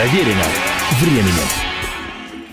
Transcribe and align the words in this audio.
Проверено 0.00 0.44
временем. 1.02 1.34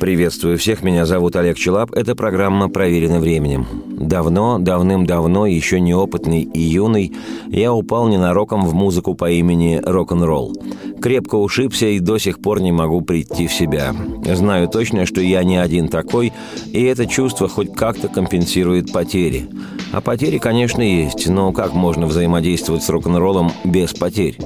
Приветствую 0.02 0.58
всех, 0.58 0.84
меня 0.84 1.06
зовут 1.06 1.38
Олег 1.38 1.58
Челап. 1.58 1.94
Это 1.94 2.14
программа 2.14 2.68
«Проверено 2.68 3.22
временем». 3.22 3.66
Давно, 3.88 4.60
давным-давно, 4.60 5.46
еще 5.46 5.80
неопытный 5.80 6.42
и 6.42 6.60
юный, 6.60 7.16
я 7.48 7.72
упал 7.74 8.10
ненароком 8.10 8.66
в 8.66 8.74
музыку 8.74 9.16
по 9.16 9.32
имени 9.32 9.82
рок-н-ролл. 9.82 10.58
Крепко 11.02 11.36
ушибся 11.36 11.88
и 11.88 12.00
до 12.00 12.18
сих 12.18 12.40
пор 12.40 12.62
не 12.62 12.72
могу 12.72 13.02
прийти 13.02 13.48
в 13.48 13.54
себя. 13.54 13.96
Знаю 14.34 14.68
точно, 14.68 15.06
что 15.06 15.22
я 15.22 15.44
не 15.44 15.58
один 15.58 15.88
такой, 15.88 16.34
и 16.72 16.84
это 16.84 17.06
чувство 17.06 17.48
хоть 17.48 17.74
как-то 17.74 18.08
компенсирует 18.08 18.92
потери. 18.92 19.48
А 19.94 20.02
потери, 20.02 20.38
конечно, 20.38 20.82
есть, 20.82 21.28
но 21.28 21.54
как 21.54 21.74
можно 21.74 22.08
взаимодействовать 22.08 22.84
с 22.84 22.90
рок-н-роллом 22.90 23.52
без 23.64 23.94
потерь? 23.94 24.38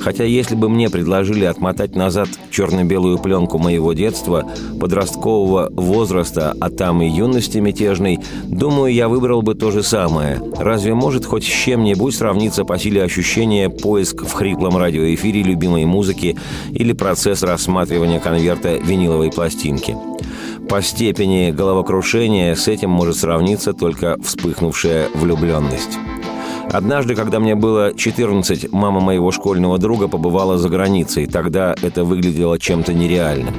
Хотя 0.00 0.24
если 0.24 0.54
бы 0.54 0.68
мне 0.68 0.88
предложили 0.88 1.44
отмотать 1.44 1.96
назад 1.96 2.28
черно-белую 2.50 3.18
пленку 3.18 3.58
моего 3.58 3.92
детства, 3.92 4.48
подросткового 4.78 5.70
возраста, 5.72 6.54
а 6.60 6.70
там 6.70 7.02
и 7.02 7.08
юности 7.08 7.58
мятежной, 7.58 8.20
думаю, 8.44 8.92
я 8.92 9.08
выбрал 9.08 9.42
бы 9.42 9.54
то 9.54 9.70
же 9.70 9.82
самое. 9.82 10.40
Разве 10.58 10.94
может 10.94 11.24
хоть 11.24 11.44
с 11.44 11.64
чем-нибудь 11.64 12.14
сравниться 12.14 12.64
по 12.64 12.78
силе 12.78 13.02
ощущения 13.02 13.68
поиск 13.68 14.22
в 14.22 14.32
хриплом 14.32 14.76
радиоэфире 14.76 15.42
любимой 15.42 15.84
музыки 15.94 16.36
или 16.72 16.92
процесс 16.92 17.42
рассматривания 17.42 18.20
конверта 18.20 18.76
виниловой 18.76 19.30
пластинки? 19.30 19.96
По 20.68 20.82
степени 20.82 21.50
головокрушения 21.50 22.54
с 22.54 22.68
этим 22.68 22.90
может 22.90 23.16
сравниться 23.16 23.72
только 23.72 24.16
вспыхнувшая 24.22 25.08
влюбленность. 25.14 25.98
Однажды, 26.72 27.14
когда 27.14 27.38
мне 27.38 27.54
было 27.54 27.92
14, 27.94 28.72
мама 28.72 29.00
моего 29.00 29.30
школьного 29.30 29.78
друга 29.78 30.08
побывала 30.08 30.58
за 30.58 30.68
границей. 30.68 31.26
Тогда 31.26 31.76
это 31.82 32.02
выглядело 32.02 32.58
чем-то 32.58 32.92
нереальным. 32.92 33.54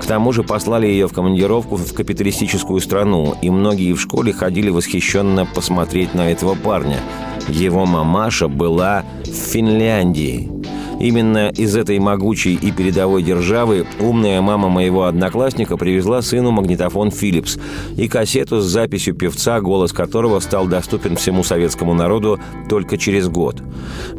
К 0.00 0.04
тому 0.04 0.32
же 0.32 0.42
послали 0.42 0.86
ее 0.86 1.08
в 1.08 1.12
командировку 1.14 1.76
в 1.76 1.94
капиталистическую 1.94 2.80
страну, 2.80 3.34
и 3.40 3.48
многие 3.48 3.94
в 3.94 4.00
школе 4.00 4.34
ходили 4.34 4.68
восхищенно 4.68 5.46
посмотреть 5.46 6.12
на 6.14 6.30
этого 6.30 6.54
парня. 6.56 6.98
Его 7.48 7.86
мамаша 7.86 8.48
была 8.48 9.04
в 9.24 9.28
Финляндии. 9.28 10.50
Именно 10.98 11.50
из 11.50 11.76
этой 11.76 11.98
могучей 11.98 12.54
и 12.54 12.72
передовой 12.72 13.22
державы 13.22 13.86
умная 14.00 14.40
мама 14.40 14.68
моего 14.68 15.04
одноклассника 15.04 15.76
привезла 15.76 16.22
сыну 16.22 16.50
магнитофон 16.50 17.10
«Филлипс» 17.10 17.58
и 17.96 18.08
кассету 18.08 18.60
с 18.60 18.64
записью 18.64 19.14
певца, 19.14 19.60
голос 19.60 19.92
которого 19.92 20.40
стал 20.40 20.66
доступен 20.66 21.16
всему 21.16 21.44
советскому 21.44 21.94
народу 21.94 22.40
только 22.68 22.98
через 22.98 23.28
год. 23.28 23.62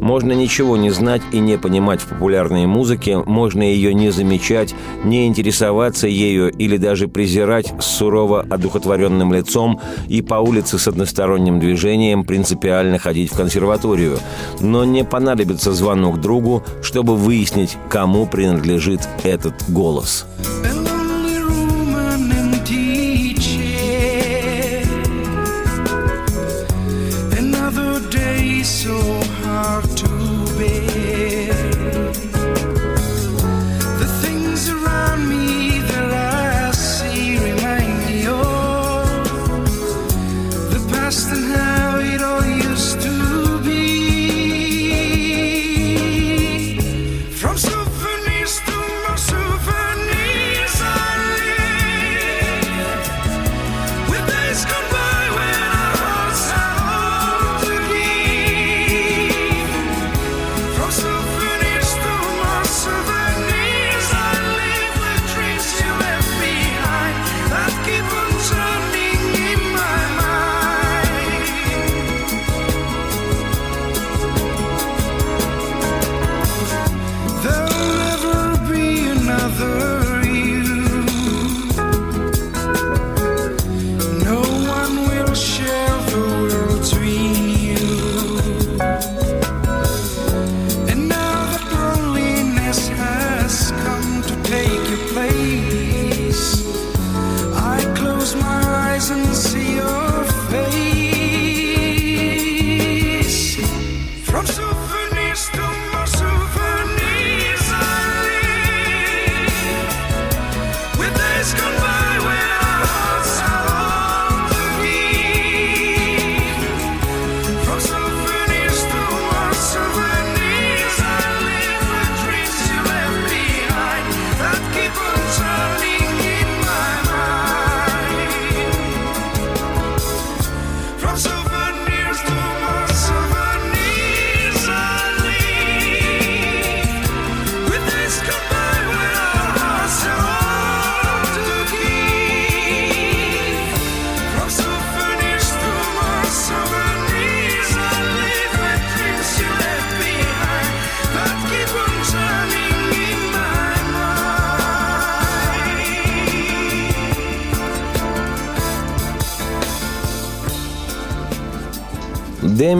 Можно 0.00 0.32
ничего 0.32 0.76
не 0.76 0.90
знать 0.90 1.22
и 1.32 1.38
не 1.38 1.58
понимать 1.58 2.00
в 2.00 2.06
популярной 2.06 2.66
музыке, 2.66 3.18
можно 3.18 3.62
ее 3.62 3.92
не 3.92 4.10
замечать, 4.10 4.74
не 5.04 5.26
интересоваться 5.26 6.08
ею 6.08 6.50
или 6.50 6.78
даже 6.78 7.08
презирать 7.08 7.72
с 7.78 7.84
сурово 7.84 8.46
одухотворенным 8.48 9.32
лицом 9.34 9.80
и 10.08 10.22
по 10.22 10.36
улице 10.36 10.78
с 10.78 10.88
односторонним 10.88 11.60
движением 11.60 12.24
принципиально 12.24 12.98
ходить 12.98 13.32
в 13.32 13.36
консерваторию. 13.36 14.18
Но 14.60 14.84
не 14.84 15.04
понадобится 15.04 15.72
звонок 15.72 16.20
другу, 16.20 16.64
чтобы 16.82 17.16
выяснить, 17.16 17.76
кому 17.88 18.26
принадлежит 18.26 19.00
этот 19.22 19.54
голос. 19.68 20.26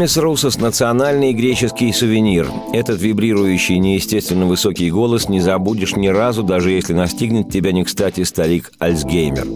Демис 0.01 0.17
Русос– 0.17 0.59
национальный 0.59 1.35
греческий 1.35 1.93
сувенир. 1.93 2.51
Этот 2.73 3.03
вибрирующий, 3.03 3.77
неестественно 3.77 4.47
высокий 4.47 4.91
голос 4.91 5.29
не 5.29 5.41
забудешь 5.41 5.95
ни 5.95 6.09
разу, 6.09 6.43
даже 6.43 6.71
если 6.71 6.95
настигнет 6.95 7.51
тебя 7.51 7.73
не 7.73 7.85
кстати 7.85 8.25
старик 8.25 8.73
Альцгеймер. 8.79 9.47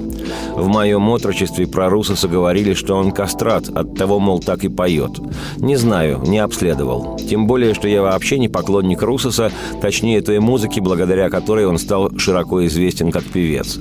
В 0.55 0.69
моем 0.69 1.08
отрочестве 1.08 1.67
про 1.67 1.88
Русоса 1.88 2.29
говорили, 2.29 2.75
что 2.75 2.94
он 2.94 3.11
кастрат, 3.12 3.70
от 3.70 3.96
того, 3.96 4.20
мол, 4.20 4.38
так 4.38 4.64
и 4.64 4.69
поет. 4.69 5.12
Не 5.56 5.76
знаю, 5.76 6.20
не 6.26 6.41
обследовал. 6.41 7.13
Тем 7.29 7.47
более, 7.47 7.75
что 7.75 7.88
я 7.88 8.03
вообще 8.03 8.38
не 8.38 8.49
поклонник 8.49 9.03
Русоса, 9.03 9.50
точнее 9.81 10.21
той 10.21 10.41
музыки, 10.41 10.81
благодаря 10.81 11.31
которой 11.31 11.67
он 11.67 11.79
стал 11.79 12.11
широко 12.19 12.65
известен 12.67 13.11
как 13.11 13.25
певец. 13.25 13.79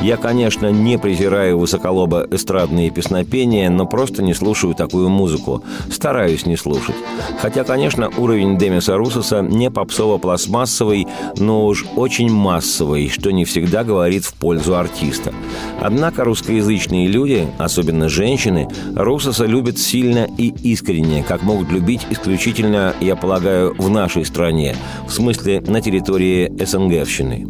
Я, 0.00 0.16
конечно, 0.16 0.70
не 0.70 0.98
презираю 0.98 1.58
высоколоба 1.58 2.26
эстрадные 2.30 2.90
песнопения, 2.90 3.70
но 3.70 3.86
просто 3.86 4.22
не 4.22 4.34
слушаю 4.34 4.74
такую 4.74 5.08
музыку. 5.08 5.62
Стараюсь 5.90 6.46
не 6.46 6.56
слушать. 6.56 6.96
Хотя, 7.40 7.64
конечно, 7.64 8.10
уровень 8.16 8.58
Демиса 8.58 8.96
Русоса 8.96 9.40
не 9.42 9.70
попсово-пластмассовый, 9.70 11.06
но 11.38 11.66
уж 11.66 11.84
очень 11.96 12.30
массовый, 12.30 13.08
что 13.08 13.30
не 13.30 13.44
всегда 13.44 13.84
говорит 13.84 14.24
в 14.24 14.34
пользу 14.34 14.76
артиста. 14.76 15.32
Однако 15.80 16.24
русскоязычные 16.24 17.06
люди, 17.06 17.46
особенно 17.58 18.08
женщины, 18.08 18.68
Русоса 18.94 19.44
любят 19.44 19.78
сильно 19.78 20.28
и 20.38 20.48
искренне, 20.62 21.22
как 21.22 21.42
могут 21.42 21.70
любить 21.70 22.06
исключительно, 22.10 22.85
я 23.00 23.16
полагаю, 23.16 23.74
в 23.78 23.88
нашей 23.88 24.24
стране, 24.24 24.76
в 25.06 25.12
смысле 25.12 25.60
на 25.66 25.80
территории 25.80 26.52
СНГвщины. 26.64 27.46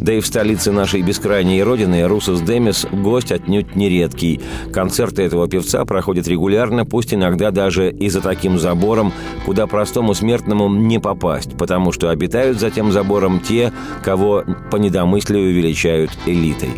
Да 0.00 0.12
и 0.12 0.20
в 0.20 0.26
столице 0.26 0.72
нашей 0.72 1.02
бескрайней 1.02 1.62
родины 1.62 2.02
Русос 2.08 2.40
Демис– 2.40 2.86
гость 2.92 3.30
отнюдь 3.30 3.76
нередкий. 3.76 4.40
Концерты 4.72 5.22
этого 5.22 5.48
певца 5.48 5.84
проходят 5.84 6.26
регулярно, 6.26 6.84
пусть 6.84 7.14
иногда 7.14 7.50
даже 7.50 7.90
и 7.90 8.08
за 8.08 8.20
таким 8.20 8.58
забором, 8.58 9.12
куда 9.46 9.66
простому 9.66 10.14
смертному 10.14 10.68
не 10.68 10.98
попасть, 10.98 11.56
потому 11.56 11.92
что 11.92 12.10
обитают 12.10 12.58
за 12.58 12.70
тем 12.70 12.90
забором 12.90 13.40
те, 13.40 13.72
кого 14.02 14.44
по 14.70 14.76
недомыслию 14.76 15.54
величают 15.54 16.10
элитой. 16.26 16.70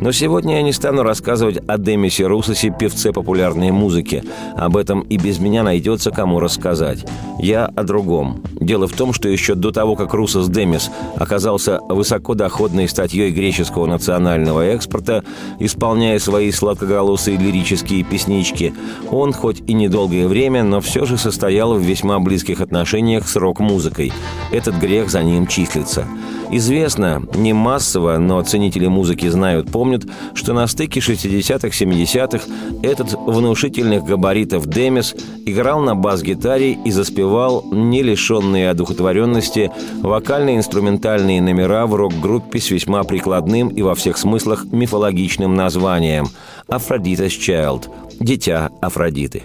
Но 0.00 0.12
сегодня 0.12 0.56
я 0.56 0.62
не 0.62 0.72
стану 0.72 1.02
рассказывать 1.02 1.58
о 1.66 1.78
Демисе 1.78 2.26
Русосе, 2.26 2.74
певце 2.76 3.12
популярной 3.12 3.70
музыки. 3.70 4.22
Об 4.56 4.76
этом 4.76 5.00
и 5.02 5.16
без 5.16 5.38
меня 5.38 5.62
найдется 5.62 6.10
кому 6.10 6.40
рассказать. 6.40 7.04
Я 7.38 7.66
о 7.66 7.82
другом. 7.84 8.42
Дело 8.52 8.88
в 8.88 8.92
том, 8.92 9.12
что 9.12 9.28
еще 9.28 9.54
до 9.54 9.70
того, 9.70 9.94
как 9.94 10.14
Русос 10.14 10.48
Демис 10.48 10.90
оказался 11.16 11.80
высокодоходной 11.88 12.88
статьей 12.88 13.30
греческого 13.30 13.86
национального 13.86 14.62
экспорта, 14.62 15.22
исполняя 15.60 16.18
свои 16.18 16.50
сладкоголосые 16.50 17.36
лирические 17.36 18.04
песнички, 18.04 18.74
он, 19.10 19.32
хоть 19.32 19.62
и 19.66 19.74
недолгое 19.74 20.26
время, 20.26 20.64
но 20.64 20.80
все 20.80 21.04
же 21.04 21.18
состоял 21.18 21.74
в 21.74 21.80
весьма 21.80 22.18
близких 22.20 22.60
отношениях 22.60 23.28
с 23.28 23.36
рок-музыкой. 23.36 24.12
Этот 24.50 24.76
грех 24.76 25.10
за 25.10 25.22
ним 25.22 25.46
числится. 25.46 26.06
Известно, 26.50 27.22
не 27.34 27.52
массово, 27.52 28.18
но 28.18 28.40
ценители 28.42 28.86
музыки 28.86 29.28
знают, 29.28 29.70
помнят, 29.70 30.04
что 30.34 30.52
на 30.52 30.66
стыке 30.68 31.00
60-х, 31.00 31.68
70-х 31.68 32.44
этот 32.82 33.14
внушительных 33.14 34.04
габаритов 34.04 34.66
Демис 34.66 35.14
играл 35.44 35.80
на 35.80 35.96
бас-гитаре 35.96 36.78
и 36.84 36.90
заспевал, 36.92 37.25
не 37.72 38.02
лишенные 38.02 38.70
одухотворенности, 38.70 39.70
вокально-инструментальные 40.02 41.40
номера 41.40 41.86
в 41.86 41.94
рок-группе 41.94 42.60
с 42.60 42.70
весьма 42.70 43.02
прикладным 43.04 43.68
и 43.68 43.82
во 43.82 43.94
всех 43.94 44.18
смыслах 44.18 44.64
мифологичным 44.64 45.54
названием 45.54 46.26
«Афродитас 46.68 47.32
Child»– 47.32 47.90
«Дитя 48.20 48.70
Афродиты». 48.80 49.44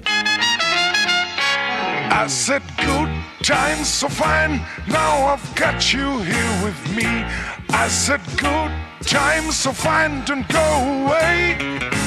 I 2.14 2.28
said 2.28 2.62
good 2.78 3.10
times 3.42 3.88
so 3.88 4.08
fine, 4.08 4.62
now 4.88 5.34
I've 5.34 5.56
got 5.56 5.92
you 5.92 6.20
here 6.20 6.64
with 6.64 6.96
me. 6.96 7.26
I 7.70 7.88
said 7.88 8.22
good 8.38 8.72
times 9.08 9.56
so 9.56 9.72
fine, 9.72 10.24
don't 10.26 10.48
go 10.50 11.08
away. 11.08 12.01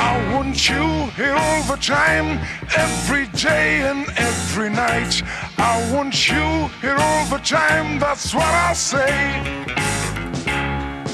I 0.00 0.32
want 0.32 0.68
you 0.68 1.10
here 1.16 1.34
all 1.34 1.62
the 1.64 1.76
time, 1.76 2.38
every 2.76 3.26
day 3.28 3.80
and 3.82 4.08
every 4.16 4.70
night. 4.70 5.22
I 5.58 5.92
want 5.92 6.28
you 6.28 6.68
here 6.80 6.96
all 6.96 7.26
the 7.26 7.38
time, 7.38 7.98
that's 7.98 8.32
what 8.32 8.44
I 8.44 8.72
say. 8.74 9.42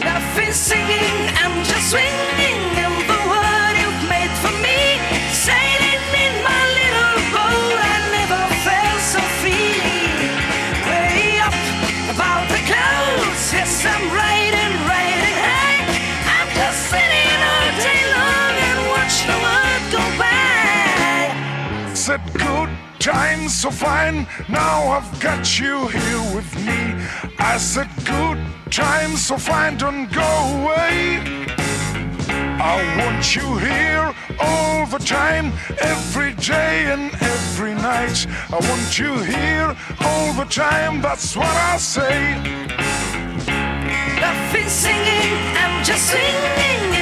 Nothing 0.00 0.52
singing, 0.52 1.16
I'm 1.40 1.64
just 1.64 1.90
swinging. 1.90 2.73
Times 23.04 23.52
so 23.52 23.70
fine. 23.70 24.26
Now 24.48 24.88
I've 24.88 25.20
got 25.20 25.60
you 25.60 25.88
here 25.88 26.24
with 26.34 26.50
me. 26.64 26.80
I 27.38 27.58
said, 27.58 27.90
good 28.06 28.38
times 28.70 29.26
so 29.26 29.36
fine, 29.36 29.76
don't 29.76 30.10
go 30.10 30.30
away. 30.56 31.20
I 32.72 32.76
want 33.00 33.36
you 33.36 33.58
here 33.58 34.14
all 34.40 34.86
the 34.86 34.98
time, 34.98 35.52
every 35.82 36.32
day 36.36 36.86
and 36.94 37.12
every 37.20 37.74
night. 37.74 38.26
I 38.50 38.58
want 38.70 38.98
you 38.98 39.12
here 39.18 39.76
all 40.00 40.32
the 40.32 40.46
time, 40.46 41.02
that's 41.02 41.36
what 41.36 41.54
I 41.72 41.76
say. 41.76 42.36
Nothing 44.18 44.68
singing, 44.70 45.34
I'm 45.60 45.84
just 45.84 46.06
singing 46.08 46.93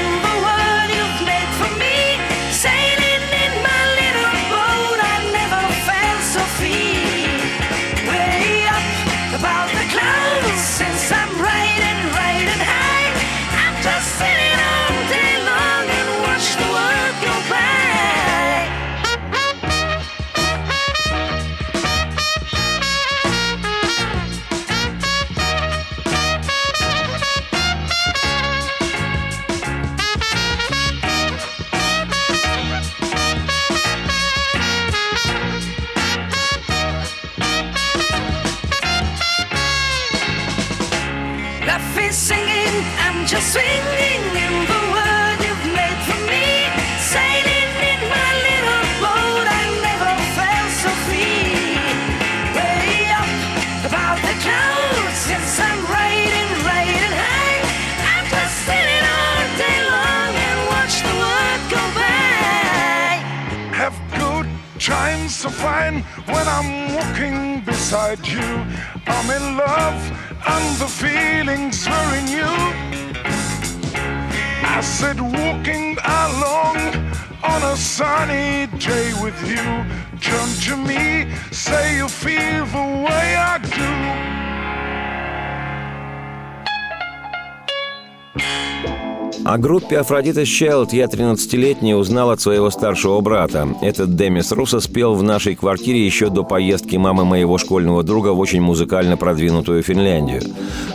группе 89.62 90.00
Афродита 90.00 90.44
Щелд 90.44 90.92
я 90.92 91.04
13-летний 91.04 91.94
узнал 91.94 92.30
от 92.30 92.40
своего 92.40 92.68
старшего 92.70 93.20
брата. 93.20 93.68
Этот 93.80 94.16
Демис 94.16 94.50
Руссо 94.50 94.80
спел 94.80 95.14
в 95.14 95.22
нашей 95.22 95.54
квартире 95.54 96.04
еще 96.04 96.30
до 96.30 96.42
поездки 96.42 96.96
мамы 96.96 97.24
моего 97.24 97.58
школьного 97.58 98.02
друга 98.02 98.30
в 98.30 98.40
очень 98.40 98.60
музыкально 98.60 99.16
продвинутую 99.16 99.84
Финляндию. 99.84 100.42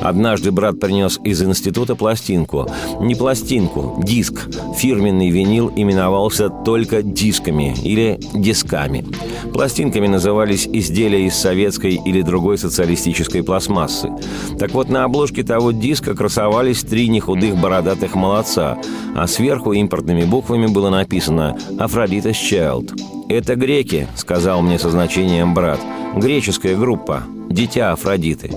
Однажды 0.02 0.52
брат 0.52 0.82
принес 0.82 1.18
из 1.24 1.42
института 1.42 1.96
пластинку. 1.96 2.70
Не 3.00 3.16
пластинку, 3.16 4.02
диск. 4.04 4.50
Фирменный 4.76 5.30
винил 5.30 5.72
именовался 5.74 6.50
только 6.50 7.02
дисками 7.02 7.74
или 7.84 8.20
дисками. 8.34 9.06
Пластинками 9.54 10.08
назывались 10.08 10.68
изделия 10.68 11.26
из 11.26 11.36
советской 11.36 11.96
или 11.96 12.22
другой 12.22 12.58
социалистической 12.58 13.44
пластмассы. 13.44 14.12
Так 14.60 14.72
вот, 14.72 14.90
на 14.90 15.06
обложке 15.06 15.44
того 15.44 15.72
диска 15.72 16.16
красовались 16.16 16.82
три 16.82 17.08
нехудых 17.08 17.56
бородатых 17.56 18.14
молодца, 18.16 18.57
а 18.58 19.28
сверху 19.28 19.74
импортными 19.74 20.24
буквами 20.24 20.68
было 20.68 20.90
написано 20.90 21.58
«Афродитас 21.80 22.36
Child». 22.36 23.00
«Это 23.30 23.56
греки»,— 23.56 24.08
сказал 24.16 24.62
мне 24.62 24.80
со 24.80 24.90
значением 24.90 25.54
брат. 25.54 25.80
«Греческая 26.16 26.76
группа. 26.76 27.24
Дитя 27.50 27.92
Афродиты. 27.92 28.52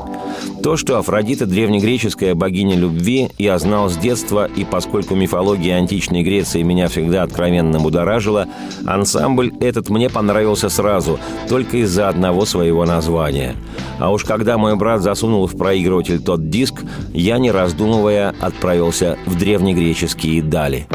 То, 0.63 0.77
что 0.77 0.99
Афродита– 0.99 1.47
древнегреческая 1.47 2.35
богиня 2.35 2.77
любви, 2.77 3.31
я 3.39 3.59
знал 3.59 3.89
с 3.89 3.97
детства, 3.97 4.47
и 4.47 4.65
поскольку 4.65 5.15
мифология 5.15 5.77
античной 5.77 6.23
Греции 6.23 6.63
меня 6.63 6.89
всегда 6.89 7.23
откровенно 7.23 7.81
будоражила, 7.81 8.47
ансамбль 8.87 9.53
этот 9.61 9.89
мне 9.89 10.11
понравился 10.11 10.69
сразу, 10.69 11.19
только 11.49 11.79
из-за 11.79 12.09
одного 12.09 12.45
своего 12.45 12.85
названия. 12.85 13.55
А 13.99 14.11
уж 14.13 14.25
когда 14.25 14.59
мой 14.59 14.77
брат 14.77 15.03
засунул 15.03 15.47
в 15.47 15.57
проигрыватель 15.57 16.21
тот 16.21 16.51
диск, 16.51 16.83
я, 17.15 17.39
не 17.39 17.51
раздумывая, 17.51 18.35
отправился 18.41 19.19
в 19.27 19.39
древнегреческие 19.39 20.43
дали. 20.43 20.87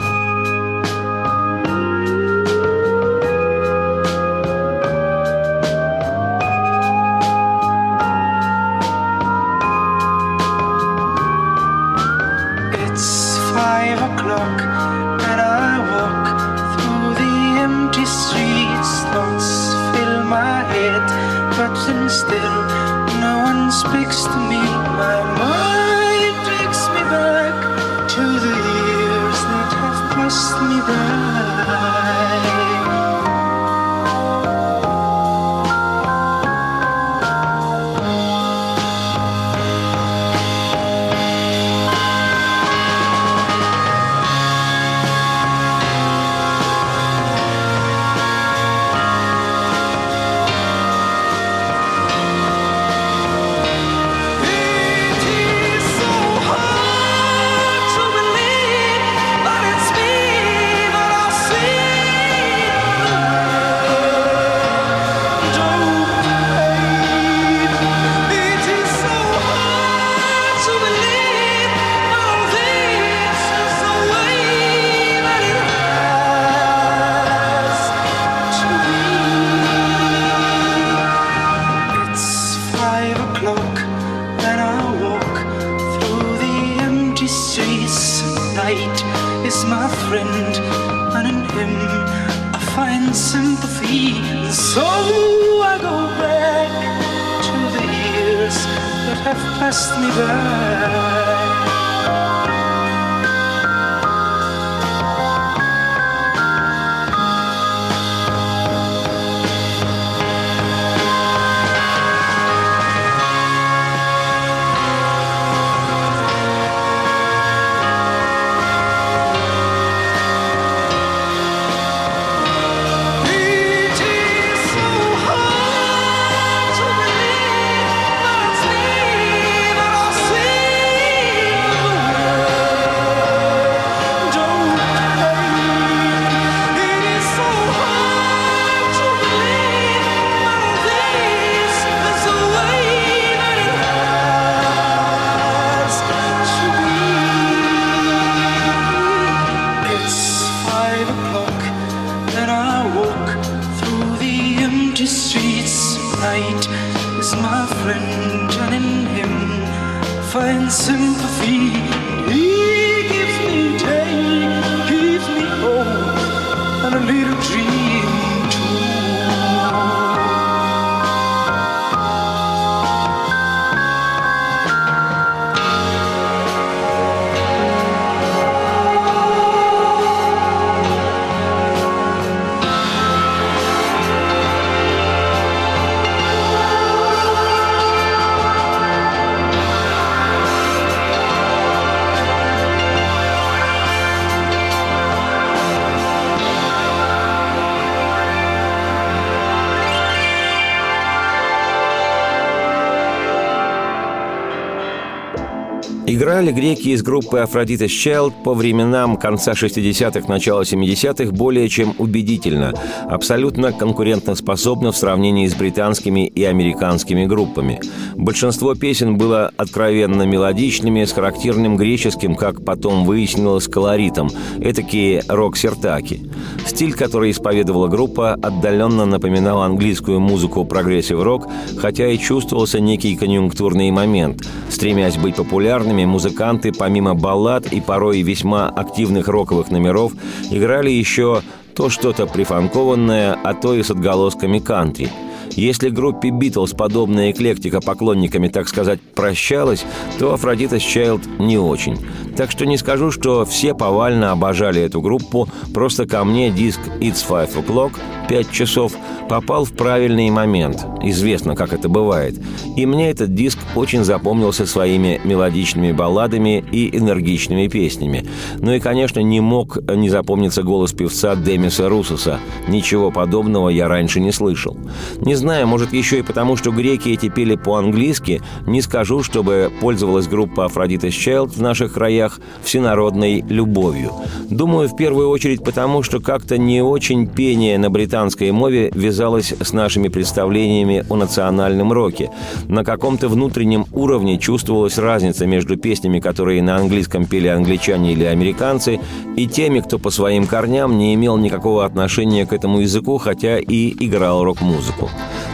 Играли 206.36 206.51
греки 206.51 206.89
из 206.89 207.01
группы 207.01 207.39
Aphrodite's 207.39 207.86
Child 207.86 208.44
по 208.44 208.54
временам 208.54 209.15
конца 209.15 209.54
60-х, 209.54 210.27
начала 210.27 210.63
70-х 210.63 211.32
более 211.32 211.70
чем 211.70 211.96
убедительно, 211.98 212.74
абсолютно 213.08 213.72
конкурентоспособно 213.72 214.92
в 214.92 214.98
сравнении 214.98 215.48
с 215.48 215.56
британскими 215.56 216.27
и 216.27 216.44
американскими 216.44 217.25
группами. 217.25 217.80
Большинство 218.15 218.75
песен 218.75 219.18
было 219.18 219.50
откровенно 219.56 220.24
мелодичными, 220.24 221.06
с 221.06 221.13
характерным 221.13 221.77
греческим, 221.77 222.36
как 222.36 222.65
потом 222.65 223.06
выяснилось, 223.06 223.70
колоритом, 223.70 224.30
этакие 224.60 225.24
рок-сертаки. 225.30 226.30
Стиль, 226.68 226.96
который 226.96 227.32
исповедовала 227.32 227.88
группа, 227.88 228.34
отдаленно 228.34 229.06
напоминал 229.06 229.62
английскую 229.62 230.20
музыку 230.20 230.65
прогрессив-рок, 230.65 231.48
хотя 231.77 232.10
и 232.10 232.18
чувствовался 232.18 232.82
некий 232.82 233.15
конъюнктурный 233.15 233.89
момент. 233.92 234.46
Стремясь 234.70 235.15
быть 235.15 235.38
популярными, 235.38 236.04
музыканты, 236.04 236.25
помимо 236.72 237.15
баллад 237.15 237.72
и 237.74 237.82
порой 237.82 238.22
весьма 238.22 238.70
активных 238.70 239.27
роковых 239.27 239.72
номеров, 239.72 240.13
играли 240.51 240.89
еще 240.89 241.41
то 241.75 241.89
что-то 241.89 242.25
прифанкованное, 242.25 243.38
а 243.44 243.53
то 243.53 243.74
и 243.74 243.84
с 243.84 243.91
отголосками 243.91 244.60
кантри– 244.60 245.10
если 245.56 245.90
группе 245.90 246.30
«Битлз» 246.30 246.72
подобная 246.72 247.32
эклектика 247.32 247.82
поклонниками, 247.82 248.48
так 248.48 248.68
сказать, 248.68 249.00
прощалась, 249.02 249.86
то 250.20 250.34
«Афродита 250.34 250.80
Чайлд» 250.80 251.22
не 251.40 251.58
очень. 251.58 251.98
Так 252.36 252.52
что 252.52 252.66
не 252.66 252.78
скажу, 252.78 253.12
что 253.12 253.46
все 253.46 253.74
повально 253.74 254.32
обожали 254.32 254.82
эту 254.82 255.02
группу, 255.02 255.48
просто 255.74 256.06
ко 256.06 256.24
мне 256.24 256.52
диск 256.52 256.80
«It's 257.00 257.26
Five 257.28 257.56
O'Clock» 257.56 257.94
«Пять 258.28 258.52
часов» 258.52 258.94
попал 259.30 259.66
в 259.66 259.74
правильный 259.74 260.30
момент. 260.30 260.86
Известно, 261.02 261.56
как 261.56 261.74
это 261.74 261.90
бывает. 261.90 262.36
И 262.76 262.86
мне 262.86 263.10
этот 263.10 263.34
диск 263.34 263.60
очень 263.76 264.04
запомнился 264.04 264.66
своими 264.66 265.20
мелодичными 265.24 265.92
балладами 265.92 266.64
и 266.72 266.96
энергичными 266.96 267.68
песнями. 267.68 268.26
Ну 268.60 268.74
и, 268.74 268.80
конечно, 268.80 269.20
не 269.20 269.40
мог 269.40 269.78
не 269.92 270.10
запомниться 270.10 270.64
голос 270.64 270.94
певца 270.94 271.36
Демиса 271.36 271.90
Русоса. 271.90 272.40
Ничего 272.68 273.12
подобного 273.12 273.70
я 273.70 273.88
раньше 273.88 274.20
не 274.20 274.32
слышал. 274.32 274.78
Не 275.22 275.36
знаю, 275.36 275.45
знаю, 275.46 275.68
может 275.68 275.94
еще 275.94 276.18
и 276.18 276.22
потому, 276.24 276.58
что 276.58 276.72
греки 276.72 277.10
эти 277.10 277.30
пели 277.30 277.54
по-английски, 277.54 278.42
не 278.66 278.82
скажу, 278.82 279.22
чтобы 279.22 279.72
пользовалась 279.80 280.28
группа 280.28 280.66
Афродита 280.66 281.10
Child 281.10 281.50
в 281.50 281.62
наших 281.62 281.94
краях 281.94 282.40
всенародной 282.64 283.46
любовью. 283.48 284.12
Думаю, 284.50 284.90
в 284.90 284.96
первую 284.96 285.30
очередь 285.30 285.64
потому, 285.64 286.02
что 286.02 286.20
как-то 286.20 286.58
не 286.58 286.82
очень 286.82 287.28
пение 287.28 287.78
на 287.78 287.92
британской 287.92 288.50
мове 288.50 288.90
вязалось 288.96 289.54
с 289.62 289.72
нашими 289.72 290.08
представлениями 290.08 291.06
о 291.12 291.16
национальном 291.16 291.94
роке. 291.94 292.32
На 292.68 292.84
каком-то 292.84 293.30
внутреннем 293.30 293.86
уровне 293.92 294.40
чувствовалась 294.40 294.98
разница 294.98 295.46
между 295.46 295.78
песнями, 295.78 296.20
которые 296.20 296.64
на 296.64 296.78
английском 296.78 297.28
пели 297.28 297.50
англичане 297.50 298.14
или 298.14 298.24
американцы, 298.24 299.00
и 299.36 299.46
теми, 299.46 299.82
кто 299.82 300.00
по 300.00 300.10
своим 300.10 300.48
корням 300.48 300.98
не 300.98 301.14
имел 301.14 301.38
никакого 301.38 301.86
отношения 301.86 302.48
к 302.48 302.54
этому 302.54 302.80
языку, 302.80 303.20
хотя 303.20 303.60
и 303.60 303.94
играл 304.04 304.44
рок-музыку. 304.44 305.12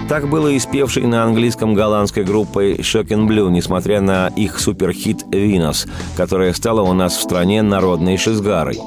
Так 0.10 0.28
было 0.28 0.50
и 0.50 0.60
спевшей 0.60 1.04
на 1.04 1.24
английском 1.24 1.74
голландской 1.74 2.24
группой 2.24 2.76
Shocking 2.76 3.28
Blue, 3.28 3.50
несмотря 3.50 4.02
на 4.02 4.28
их 4.28 4.60
суперхит 4.60 5.24
«Винос», 5.32 5.88
которая 6.18 6.54
стала 6.54 6.82
у 6.82 6.94
нас 6.94 7.16
в 7.16 7.22
стране 7.22 7.62
народной 7.62 8.18
шизгарой. 8.18 8.80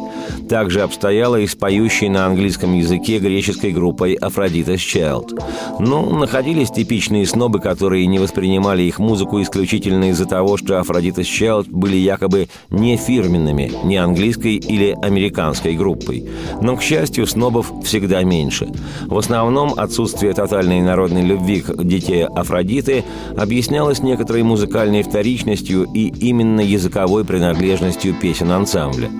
Также 0.49 0.83
обстояло 0.83 1.37
и 1.37 1.47
с 1.47 1.55
поющей 1.55 2.09
на 2.09 2.27
английском 2.27 2.75
языке 2.75 3.19
греческой 3.19 3.73
группой 3.73 4.17
Aphrodite's 4.17 4.77
Child. 4.77 5.43
Ну, 5.81 6.17
находились 6.17 6.71
типичные 6.71 7.27
снобы, 7.27 7.61
которые 7.61 8.07
не 8.07 8.19
воспринимали 8.19 8.83
их 8.83 8.99
музыку 8.99 9.41
исключительно 9.41 10.11
из-за 10.11 10.27
того, 10.27 10.57
что 10.57 10.79
Aphrodite's 10.79 11.23
Child 11.23 11.67
были 11.71 11.97
якобы 11.97 12.49
не 12.71 12.97
фирменными, 12.97 13.73
не 13.85 13.97
английской 13.97 14.57
или 14.57 14.97
американской 15.03 15.75
группой. 15.75 16.29
Но, 16.61 16.77
к 16.77 16.83
счастью, 16.83 17.27
снобов 17.27 17.73
всегда 17.85 18.23
меньше. 18.23 18.69
В 19.07 19.19
основном 19.19 19.75
отсутствие 19.77 20.33
тотальной 20.35 20.81
народной 20.81 21.23
любви 21.23 21.61
к 21.61 21.83
детей 21.85 22.25
Афродиты 22.25 23.05
объяснялось 23.37 24.01
некоторой 24.01 24.43
музыкальной 24.43 25.03
вторичностью 25.03 25.87
и 25.95 26.09
именно 26.09 26.61
языковой 26.61 27.25
принадлежностью 27.25 28.15
песен 28.15 28.51
ансамбля. 28.51 29.11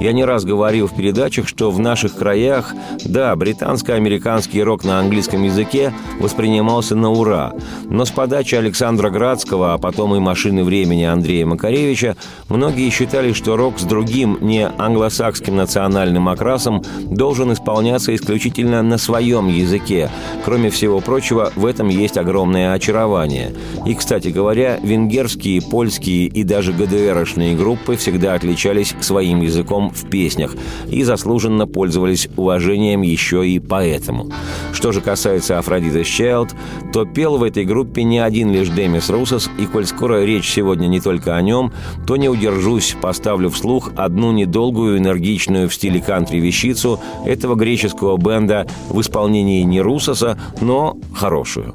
Я 0.00 0.12
не 0.12 0.24
раз 0.24 0.44
говорил 0.52 0.86
в 0.86 0.94
передачах, 0.94 1.48
что 1.48 1.70
в 1.70 1.80
наших 1.80 2.14
краях, 2.14 2.74
да, 3.06 3.34
британско-американский 3.34 4.62
рок 4.62 4.84
на 4.84 5.00
английском 5.00 5.42
языке 5.44 5.94
воспринимался 6.20 6.94
на 6.94 7.10
ура, 7.10 7.54
но 7.88 8.04
с 8.04 8.10
подачи 8.10 8.54
Александра 8.54 9.08
Градского, 9.08 9.72
а 9.72 9.78
потом 9.78 10.14
и 10.14 10.18
«Машины 10.18 10.62
времени» 10.62 11.04
Андрея 11.04 11.46
Макаревича, 11.46 12.16
многие 12.50 12.90
считали, 12.90 13.32
что 13.32 13.56
рок 13.56 13.78
с 13.78 13.84
другим, 13.84 14.36
не 14.42 14.68
англосакским 14.68 15.56
национальным 15.56 16.28
окрасом 16.28 16.82
должен 17.06 17.50
исполняться 17.54 18.14
исключительно 18.14 18.82
на 18.82 18.98
своем 18.98 19.48
языке. 19.48 20.10
Кроме 20.44 20.68
всего 20.68 21.00
прочего, 21.00 21.50
в 21.56 21.64
этом 21.64 21.88
есть 21.88 22.18
огромное 22.18 22.74
очарование. 22.74 23.54
И, 23.86 23.94
кстати 23.94 24.28
говоря, 24.28 24.78
венгерские, 24.82 25.62
польские 25.62 26.26
и 26.26 26.44
даже 26.44 26.74
ГДРшные 26.74 27.56
группы 27.56 27.96
всегда 27.96 28.34
отличались 28.34 28.94
своим 29.00 29.40
языком 29.40 29.88
в 29.88 30.10
песнях 30.10 30.41
и 30.88 31.02
заслуженно 31.02 31.66
пользовались 31.66 32.28
уважением 32.36 33.02
еще 33.02 33.46
и 33.46 33.58
поэтому. 33.58 34.30
Что 34.72 34.92
же 34.92 35.00
касается 35.00 35.58
Афродиты 35.58 36.02
Child, 36.02 36.50
то 36.92 37.04
пел 37.04 37.38
в 37.38 37.42
этой 37.42 37.64
группе 37.64 38.02
не 38.02 38.18
один 38.18 38.52
лишь 38.52 38.68
Демис 38.68 39.10
Русос, 39.10 39.50
и 39.58 39.66
коль 39.66 39.86
скоро 39.86 40.24
речь 40.24 40.50
сегодня 40.50 40.86
не 40.86 41.00
только 41.00 41.36
о 41.36 41.42
нем, 41.42 41.72
то 42.06 42.16
не 42.16 42.28
удержусь, 42.28 42.96
поставлю 43.00 43.50
вслух 43.50 43.92
одну 43.96 44.32
недолгую, 44.32 44.98
энергичную 44.98 45.68
в 45.68 45.74
стиле 45.74 46.00
кантри 46.00 46.38
вещицу 46.38 47.00
этого 47.24 47.54
греческого 47.54 48.16
бенда 48.16 48.66
в 48.88 49.00
исполнении 49.00 49.62
не 49.62 49.80
Русоса, 49.80 50.38
но 50.60 50.96
хорошую. 51.14 51.74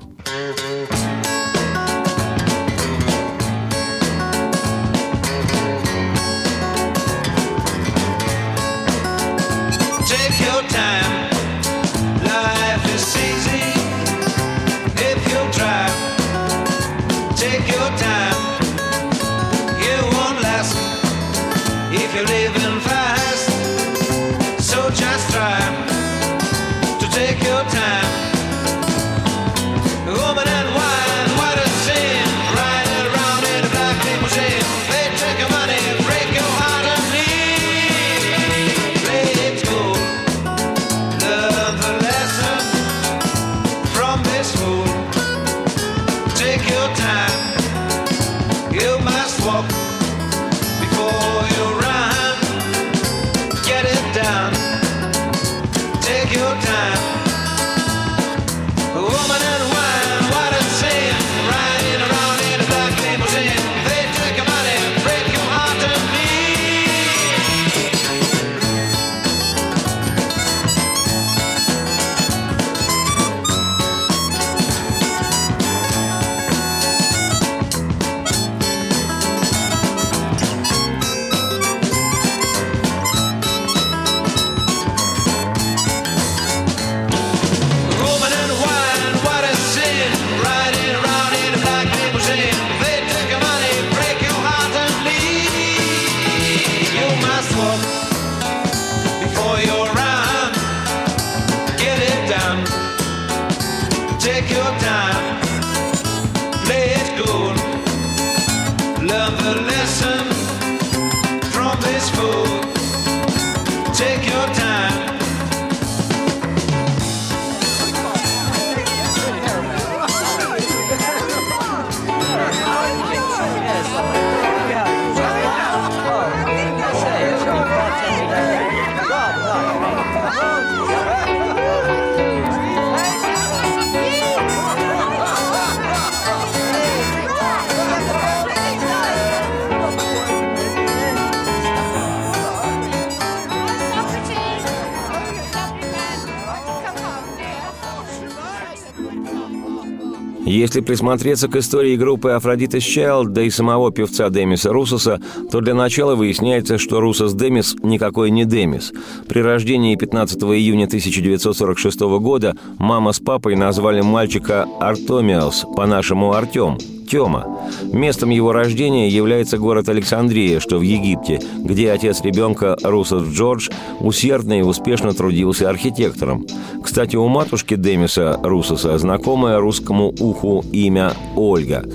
Если 150.67 150.82
присмотреться 150.82 151.47
к 151.47 151.56
истории 151.56 151.95
группы 151.95 152.32
Афродита 152.32 152.80
Child, 152.80 153.30
да 153.30 153.41
и 153.41 153.49
самого 153.49 153.89
певца 153.89 154.30
Демиса 154.30 154.73
Русоса, 154.73 155.21
то 155.49 155.62
для 155.62 155.73
начала 155.73 156.15
выясняется, 156.15 156.77
что 156.77 156.99
Русос 156.99 157.34
Демис 157.36 157.77
никакой 157.84 158.32
не 158.32 158.43
Демис. 158.43 158.91
При 159.30 159.39
рождении 159.39 159.95
15 159.95 160.43
июня 160.43 160.84
1946 160.84 162.01
года 162.19 162.58
мама 162.80 163.13
с 163.13 163.19
папой 163.21 163.56
назвали 163.56 164.01
мальчика 164.01 164.67
Артомиос, 164.82 165.63
по-нашему 165.73 166.34
Артем, 166.34 166.77
Артема. 167.08 167.48
Местом 167.93 168.32
его 168.32 168.52
рождения 168.52 169.08
является 169.08 169.58
город 169.58 169.88
Александрия, 169.88 170.60
что 170.60 170.78
в 170.78 170.82
Египте, 170.82 171.39
где 171.58 171.91
отец 171.91 172.20
ребенка 172.22 172.76
Русос 172.84 173.30
Джордж 173.30 173.70
усердно 174.02 174.60
и 174.60 174.62
успешно 174.62 175.13
трудился 175.13 175.70
архитектором. 175.70 176.46
Кстати, 176.84 177.15
у 177.15 177.26
матушки 177.30 177.76
Демиса 177.76 178.38
Русоса 178.43 178.98
знакомое 178.98 179.58
русскому 179.60 180.13
уху 180.20 180.65
имя 180.74 181.13
Ольга. 181.38 181.86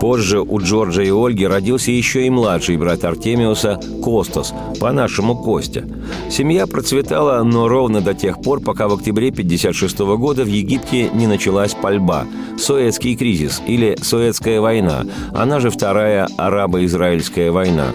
Позже 0.00 0.40
у 0.40 0.58
Джорджа 0.58 1.02
и 1.02 1.10
Ольги 1.10 1.46
родился 1.46 1.90
еще 1.90 2.26
и 2.26 2.30
младший 2.30 2.78
брат 2.78 3.04
Артемиуса 3.04 3.78
Костас, 4.02 4.54
по-нашему 4.80 5.36
Костя. 5.36 5.84
Семья 6.30 6.66
процветала, 6.66 7.42
но 7.42 7.68
ровно 7.68 8.00
до 8.00 8.14
тех 8.14 8.40
пор, 8.40 8.60
пока 8.60 8.88
в 8.88 8.94
октябре 8.94 9.28
1956 9.28 9.98
года 10.16 10.44
в 10.44 10.48
Египте 10.48 11.10
не 11.12 11.26
началась 11.26 11.74
пальба– 11.74 12.24
Суэцкий 12.62 13.16
кризис 13.16 13.60
или 13.66 13.96
Суэцкая 14.00 14.60
война, 14.62 15.04
она 15.34 15.60
же 15.60 15.68
Вторая 15.68 16.26
арабо-израильская 16.38 17.50
война. 17.50 17.88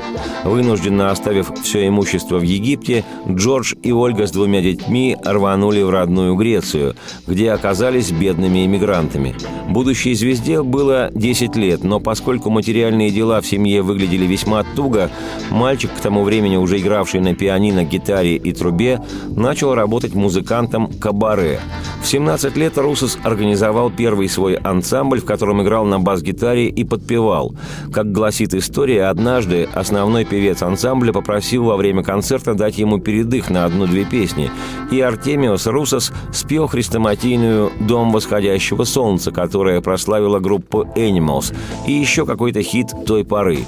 Вынужденно 0.44 1.10
оставив 1.10 1.52
все 1.64 1.88
имущество 1.88 2.38
в 2.38 2.44
Египте, 2.44 3.04
Джордж 3.28 3.74
и 3.82 3.92
Ольга 3.92 4.28
с 4.28 4.32
двумя 4.32 4.62
детьми 4.62 5.18
рванули 5.24 5.82
в 5.82 5.90
родную 5.90 6.36
Грецию, 6.36 6.96
где 7.26 7.52
оказались 7.52 8.12
бедными 8.12 8.66
иммигрантами. 8.66 9.36
Будущей 9.68 10.14
звезде 10.14 10.62
было 10.62 11.10
10 11.14 11.56
лет, 11.56 11.84
но 11.84 12.00
поскольку 12.00 12.50
материальные 12.50 13.10
дела 13.10 13.42
в 13.42 13.48
семье 13.48 13.82
выглядели 13.82 14.26
весьма 14.26 14.64
туго, 14.76 15.10
мальчик, 15.50 15.92
к 15.98 16.02
тому 16.02 16.24
времени 16.24 16.58
уже 16.58 16.80
игравший 16.80 17.22
на 17.22 17.34
пианино, 17.34 17.84
гитаре 17.84 18.36
и 18.36 18.52
трубе, 18.52 19.02
начал 19.30 19.74
работать 19.74 20.14
музыкантом 20.14 20.92
кабаре. 21.00 21.60
В 22.02 22.08
17 22.08 22.56
лет 22.58 22.78
Русос 22.78 23.18
организовал 23.24 23.90
первый 23.90 24.30
свой 24.30 24.56
ансамбль, 24.56 25.22
в 25.22 25.26
котором 25.26 25.62
играл 25.62 25.86
на 25.86 26.00
бас-гитаре 26.00 26.57
и 26.66 26.84
подпевал. 26.84 27.54
Как 27.94 28.12
гласит 28.12 28.54
история, 28.54 29.06
однажды 29.06 29.70
основной 29.74 30.26
певец 30.26 30.62
ансамбля 30.62 31.14
попросил 31.14 31.66
во 31.66 31.78
время 31.78 32.04
концерта 32.04 32.54
дать 32.54 32.78
ему 32.78 33.00
передых 33.00 33.50
на 33.50 33.66
одну-две 33.66 34.06
песни, 34.06 34.50
и 34.92 35.00
Артемиос 35.00 35.68
Русос 35.68 36.12
спел 36.34 36.68
хрестоматийную 36.68 37.72
«Дом 37.82 38.12
восходящего 38.12 38.84
солнца», 38.84 39.32
которая 39.32 39.82
прославила 39.82 40.40
группу 40.40 40.84
Animals, 40.96 41.54
и 41.86 41.94
еще 41.94 42.26
какой-то 42.26 42.62
хит 42.64 42.88
той 43.06 43.24
поры. 43.24 43.60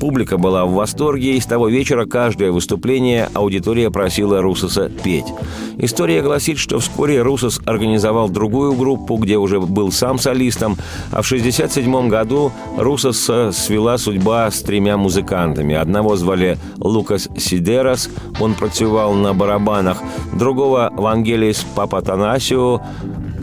Публика 0.00 0.36
была 0.36 0.66
в 0.66 0.72
восторге, 0.72 1.36
и 1.36 1.40
с 1.40 1.46
того 1.46 1.68
вечера 1.68 2.04
каждое 2.04 2.52
выступление 2.52 3.28
аудитория 3.34 3.90
просила 3.90 4.42
Русоса 4.42 4.90
петь. 5.02 5.26
История 5.78 6.22
гласит, 6.22 6.58
что 6.58 6.78
вскоре 6.78 7.22
Русос 7.22 7.60
организовал 7.64 8.28
другую 8.28 8.74
группу, 8.74 9.16
где 9.16 9.36
уже 9.36 9.60
был 9.60 9.90
сам 9.92 10.18
солистом, 10.18 10.76
а 11.10 11.22
в 11.22 11.26
1967 11.26 12.08
году 12.08 12.35
Русоса 12.76 13.52
свела 13.52 13.98
судьба 13.98 14.50
с 14.50 14.62
тремя 14.62 14.96
музыкантами. 14.96 15.74
Одного 15.74 16.16
звали 16.16 16.58
Лукас 16.78 17.28
Сидерас, 17.36 18.08
он 18.40 18.54
працевал 18.54 19.14
на 19.14 19.34
барабанах, 19.34 20.02
другого 20.32 20.90
Вангелис 20.96 21.64
Папатанасио, 21.74 22.80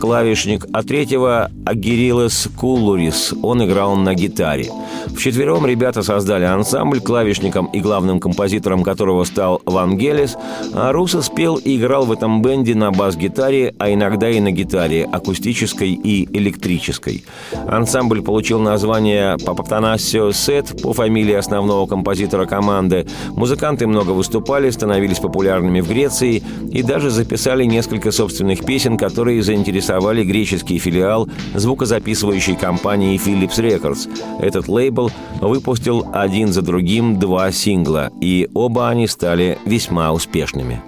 клавишник, 0.00 0.66
а 0.72 0.82
третьего 0.82 1.50
Агирилес 1.66 2.48
Кулурис, 2.58 3.34
он 3.42 3.64
играл 3.64 3.96
на 3.96 4.14
гитаре. 4.14 4.70
Вчетвером 5.08 5.66
ребята 5.66 6.02
создали 6.02 6.44
ансамбль, 6.44 7.00
клавишником 7.00 7.66
и 7.66 7.80
главным 7.80 8.20
композитором 8.20 8.82
которого 8.82 9.24
стал 9.24 9.60
Вангелис, 9.64 10.36
а 10.72 10.92
Руса 10.92 11.22
спел 11.22 11.56
и 11.56 11.76
играл 11.76 12.06
в 12.06 12.12
этом 12.12 12.42
бенде 12.42 12.74
на 12.74 12.90
бас-гитаре, 12.90 13.74
а 13.78 13.92
иногда 13.92 14.30
и 14.30 14.40
на 14.40 14.50
гитаре, 14.50 15.04
акустической 15.04 15.92
и 15.92 16.28
электрической. 16.36 17.24
Ансамбль 17.68 18.22
получил 18.22 18.60
название 18.60 19.36
Папатанасио 19.44 20.32
Сет 20.32 20.82
по 20.82 20.92
фамилии 20.92 21.34
основного 21.34 21.86
композитора 21.86 22.46
команды. 22.46 23.06
Музыканты 23.30 23.86
много 23.86 24.10
выступали, 24.10 24.70
становились 24.70 25.18
популярными 25.18 25.80
в 25.80 25.88
Греции 25.88 26.42
и 26.72 26.82
даже 26.82 27.10
записали 27.10 27.64
несколько 27.64 28.10
собственных 28.10 28.64
песен, 28.64 28.96
которые 28.96 29.42
заинтересовали 29.42 30.24
греческий 30.24 30.78
филиал 30.78 31.28
звукозаписывающей 31.54 32.56
компании 32.56 33.20
Philips 33.24 33.58
Records. 33.58 34.08
Этот 34.40 34.68
лейбл 34.68 34.93
выпустил 35.40 36.06
один 36.12 36.52
за 36.52 36.62
другим 36.62 37.18
два 37.18 37.52
сингла, 37.52 38.10
и 38.20 38.48
оба 38.54 38.88
они 38.88 39.06
стали 39.06 39.58
весьма 39.64 40.12
успешными. 40.12 40.82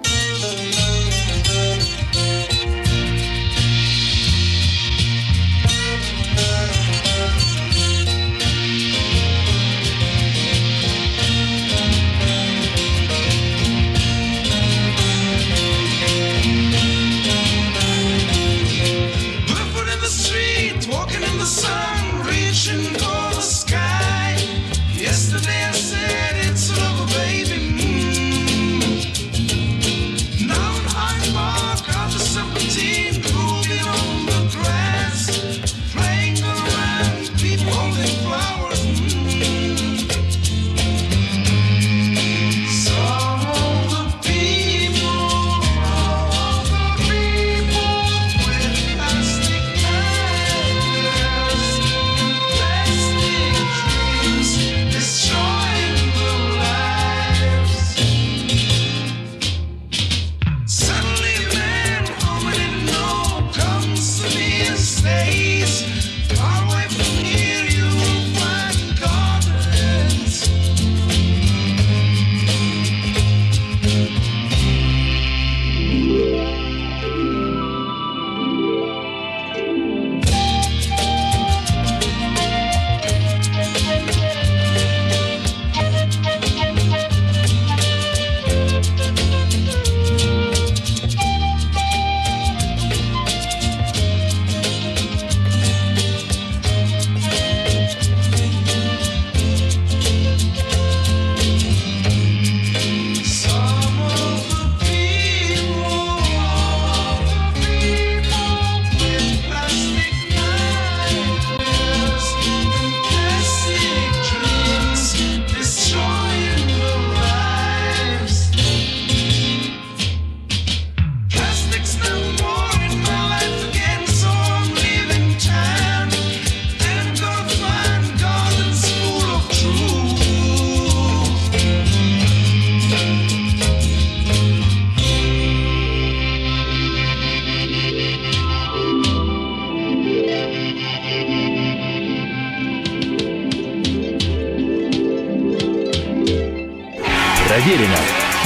Проверено 147.57 147.97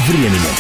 временем. 0.07 0.55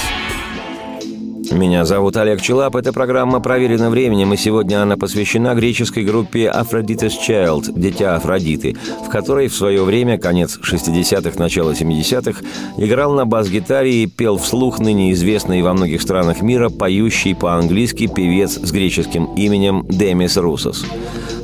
Меня 1.57 1.85
зовут 1.85 2.17
Олег 2.17 2.41
Челап. 2.41 2.75
Это 2.75 2.91
программа 2.91 3.39
«Проверена 3.39 3.89
временем», 3.89 4.33
и 4.33 4.37
сегодня 4.37 4.83
она 4.83 4.97
посвящена 4.97 5.55
греческой 5.55 6.03
группе 6.03 6.51
«Aphrodite's 6.53 7.13
Child»— 7.25 7.71
«Дитя 7.79 8.17
Афродиты», 8.17 8.75
в 9.05 9.09
которой 9.09 9.47
в 9.47 9.55
свое 9.55 9.85
время, 9.85 10.17
конец 10.17 10.59
60-х, 10.61 11.39
начало 11.39 11.71
70-х, 11.71 12.41
играл 12.75 13.13
на 13.13 13.25
бас-гитаре 13.25 14.03
и 14.03 14.07
пел 14.07 14.37
вслух 14.37 14.79
ныне 14.79 15.13
известный 15.13 15.61
во 15.61 15.71
многих 15.71 16.01
странах 16.01 16.41
мира 16.41 16.67
поющий 16.67 17.33
по-английски 17.33 18.07
певец 18.07 18.59
с 18.61 18.71
греческим 18.73 19.33
именем 19.35 19.85
Демис 19.87 20.35
Русос. 20.35 20.85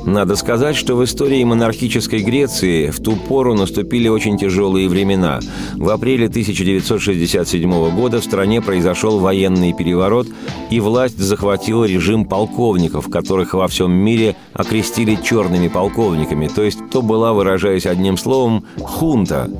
Надо 0.04 0.36
сказать, 0.36 0.76
что 0.76 0.96
в 0.96 1.04
истории 1.04 1.44
монархической 1.44 2.20
Греции 2.20 2.90
в 2.90 3.00
ту 3.00 3.16
пору 3.16 3.54
наступили 3.54 4.08
очень 4.08 4.38
тяжелые 4.38 4.88
времена. 4.88 5.40
В 5.74 5.90
апреле 5.90 6.26
1967 6.26 7.94
года 7.94 8.20
в 8.20 8.24
стране 8.24 8.62
произошел 8.62 9.18
военный 9.18 9.72
переворот, 9.72 10.26
и 10.70 10.80
власть 10.80 11.18
захватила 11.18 11.84
режим 11.84 12.24
полковников, 12.24 13.10
которых 13.10 13.54
во 13.54 13.68
всем 13.68 13.92
мире 13.92 14.36
окрестили 14.52 15.18
черными 15.22 15.68
полковниками, 15.68 16.48
то 16.48 16.62
есть 16.62 16.78
то 16.90 17.02
была, 17.02 17.32
выражаясь 17.32 17.86
одним 17.86 18.16
словом, 18.16 18.64
хунта. 18.80 19.50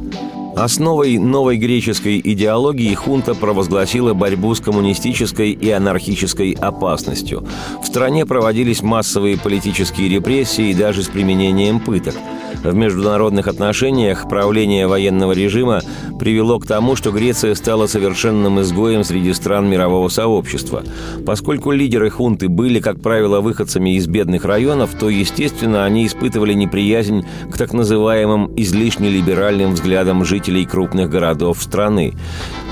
Основой 0.59 1.18
новой 1.18 1.57
греческой 1.57 2.21
идеологии 2.23 2.92
хунта 2.92 3.37
провозгласила 3.37 4.12
борьбу 4.12 4.53
с 4.57 4.61
коммунистической 4.61 5.53
и 5.53 5.71
анархической 5.71 6.51
опасностью. 6.51 7.47
В 7.81 7.87
стране 7.87 8.27
проводились 8.27 8.83
массовые 8.83 9.38
политические 9.38 10.09
репрессии 10.09 10.73
даже 10.73 11.05
с 11.05 11.09
применением 11.09 11.79
пыток– 11.79 12.14
в 12.64 12.75
международных 12.75 13.47
отношениях 13.47 14.29
правление 14.29 14.88
военного 14.88 15.33
режима 15.33 15.81
привело 16.18 16.59
к 16.59 16.66
тому, 16.66 16.97
что 16.97 17.12
Греция 17.12 17.55
стала 17.55 17.87
совершенным 17.87 18.61
изгоем 18.61 19.05
среди 19.05 19.33
стран 19.33 19.71
мирового 19.71 20.09
сообщества. 20.09 20.83
Поскольку 21.25 21.71
лидеры 21.71 22.11
хунты 22.11 22.49
были, 22.49 22.81
как 22.81 23.01
правило, 23.01 23.40
выходцами 23.40 23.94
из 23.97 24.07
бедных 24.09 24.44
районов, 24.44 24.90
то, 24.99 25.09
естественно, 25.09 25.85
они 25.85 26.07
испытывали 26.07 26.53
неприязнь 26.53 27.25
к 27.51 27.57
так 27.57 27.73
называемым 27.73 28.53
излишне 28.57 29.09
либеральным 29.09 29.75
взглядам 29.75 30.25
жителей 30.25 30.48
крупных 30.65 31.11
городов 31.11 31.63
страны. 31.63 32.15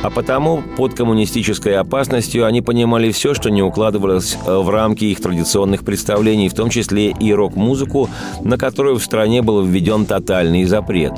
А 0.03 0.11
потому 0.11 0.62
под 0.77 0.95
коммунистической 0.95 1.77
опасностью 1.77 2.45
они 2.45 2.62
понимали 2.62 3.11
все, 3.11 3.35
что 3.35 3.51
не 3.51 3.62
укладывалось 3.62 4.37
э, 4.47 4.57
в 4.57 4.69
рамки 4.71 5.05
их 5.05 5.21
традиционных 5.21 5.85
представлений, 5.85 6.49
в 6.49 6.55
том 6.55 6.71
числе 6.71 7.11
и 7.11 7.33
рок-музыку, 7.33 8.09
на 8.43 8.59
которую 8.59 8.99
в 8.99 9.05
стране 9.05 9.43
был 9.43 9.62
введен 9.62 10.07
тотальный 10.07 10.65
запрет. 10.65 11.12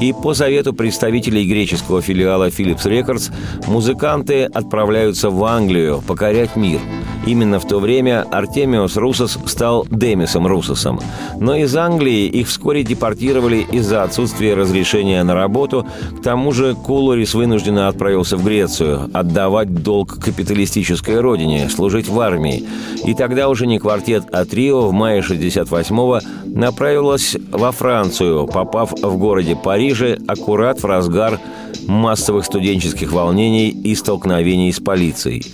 И 0.00 0.12
по 0.12 0.34
совету 0.34 0.72
представителей 0.72 1.46
греческого 1.46 2.02
филиала 2.02 2.48
Philips 2.48 2.84
Records 2.84 3.32
музыканты 3.66 4.44
отправляются 4.44 5.30
в 5.30 5.44
Англию 5.44 6.02
покорять 6.06 6.56
мир. 6.56 6.80
Именно 7.26 7.58
в 7.58 7.66
то 7.66 7.80
время 7.80 8.24
Артемиос 8.30 8.96
Русос 8.96 9.38
стал 9.46 9.86
Демисом 9.90 10.46
Русосом. 10.46 11.00
Но 11.38 11.56
из 11.56 11.74
Англии 11.76 12.26
их 12.26 12.46
вскоре 12.46 12.84
депортировали 12.84 13.66
из-за 13.72 14.04
отсутствия 14.04 14.54
разрешения 14.54 15.22
на 15.24 15.34
работу. 15.34 15.86
К 16.18 16.22
тому 16.22 16.52
же 16.52 16.74
Кулорис 16.74 17.34
вынужденно 17.34 17.88
отправился 17.88 18.36
в 18.36 18.44
Грецию, 18.44 19.10
отдавать 19.12 19.74
долг 19.82 20.18
капиталистической 20.20 21.20
родине, 21.20 21.68
служить 21.68 22.08
в 22.08 22.18
армии. 22.20 22.64
И 23.04 23.14
тогда 23.14 23.48
уже 23.48 23.66
не 23.66 23.78
квартет, 23.78 24.24
а 24.32 24.44
трио 24.44 24.86
в 24.86 24.92
мае 24.92 25.20
68-го 25.20 26.20
направилась 26.44 27.36
во 27.50 27.72
Францию, 27.72 28.46
попав 28.46 28.92
в 28.92 29.16
городе 29.18 29.56
Париже 29.56 30.18
аккурат 30.28 30.82
в 30.82 30.86
разгар 30.86 31.40
массовых 31.86 32.44
студенческих 32.44 33.12
волнений 33.12 33.68
и 33.68 33.94
столкновений 33.94 34.72
с 34.72 34.80
полицией. 34.80 35.44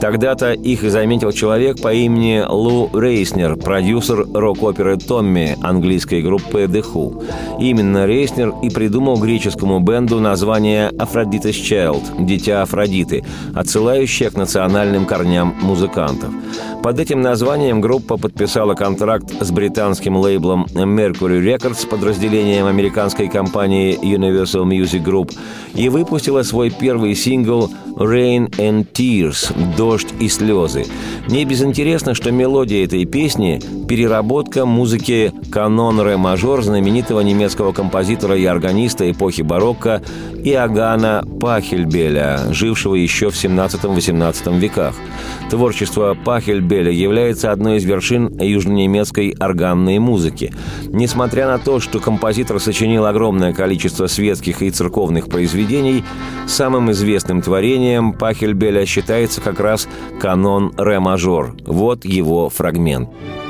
Тогда-то 0.00 0.52
их 0.52 0.84
и 0.84 0.88
заметил 1.20 1.38
человек 1.38 1.82
по 1.82 1.92
имени 1.92 2.42
Лу 2.48 2.88
Рейснер, 2.94 3.56
продюсер 3.56 4.26
рок-оперы 4.32 4.96
«Томми» 4.96 5.58
английской 5.60 6.22
группы 6.22 6.62
The 6.62 6.82
Who. 6.82 7.22
Именно 7.60 8.06
Рейснер 8.06 8.54
и 8.62 8.70
придумал 8.70 9.18
греческому 9.18 9.80
бенду 9.80 10.18
название 10.18 10.88
«Aphrodite's 10.92 11.50
Child»– 11.50 12.02
«Дитя 12.24 12.62
Афродиты», 12.62 13.22
отсылающее 13.54 14.30
к 14.30 14.36
национальным 14.38 15.04
корням 15.04 15.54
музыкантов. 15.60 16.30
Под 16.82 16.98
этим 16.98 17.20
названием 17.20 17.82
группа 17.82 18.16
подписала 18.16 18.74
контракт 18.74 19.30
с 19.38 19.50
британским 19.50 20.16
лейблом 20.16 20.64
Mercury 20.72 21.44
Records, 21.44 21.86
подразделением 21.86 22.64
американской 22.64 23.28
компании 23.28 23.98
Universal 24.02 24.64
Music 24.64 25.04
Group, 25.04 25.36
и 25.74 25.90
выпустила 25.90 26.42
свой 26.42 26.70
первый 26.70 27.14
сингл 27.14 27.70
«Rain 27.96 28.48
and 28.56 28.86
Tears»– 28.94 29.52
«Дождь 29.76 30.08
и 30.20 30.28
слезы». 30.28 30.86
Не 31.28 31.44
безинтересно, 31.44 32.14
что 32.14 32.32
мелодия 32.32 32.86
этой 32.86 33.04
песни– 33.04 33.60
переработка 33.90 34.64
музыки 34.64 35.32
канон 35.50 36.00
ре 36.00 36.16
мажор 36.16 36.62
знаменитого 36.62 37.20
немецкого 37.20 37.72
композитора 37.72 38.36
и 38.36 38.44
органиста 38.44 39.10
эпохи 39.10 39.42
барокко 39.42 40.00
Иоганна 40.44 41.24
Пахельбеля, 41.40 42.52
жившего 42.52 42.94
еще 42.94 43.30
в 43.30 43.34
17-18 43.34 44.58
веках. 44.58 44.94
Творчество 45.50 46.16
Пахельбеля 46.24 46.92
является 46.92 47.52
одной 47.52 47.78
из 47.78 47.84
вершин 47.84 48.38
южнонемецкой 48.40 49.34
органной 49.38 49.98
музыки. 49.98 50.52
Несмотря 50.86 51.46
на 51.46 51.58
то, 51.58 51.80
что 51.80 51.98
композитор 51.98 52.60
сочинил 52.60 53.06
огромное 53.06 53.52
количество 53.52 54.06
светских 54.06 54.62
и 54.62 54.70
церковных 54.70 55.28
произведений, 55.28 56.04
самым 56.46 56.90
известным 56.92 57.42
творением 57.42 58.12
Пахельбеля 58.12 58.86
считается 58.86 59.40
как 59.40 59.60
раз 59.60 59.88
канон 60.20 60.72
ре-мажор. 60.76 61.56
Вот 61.66 62.04
его 62.04 62.48
фрагмент. 62.48 63.08
И 63.48 63.49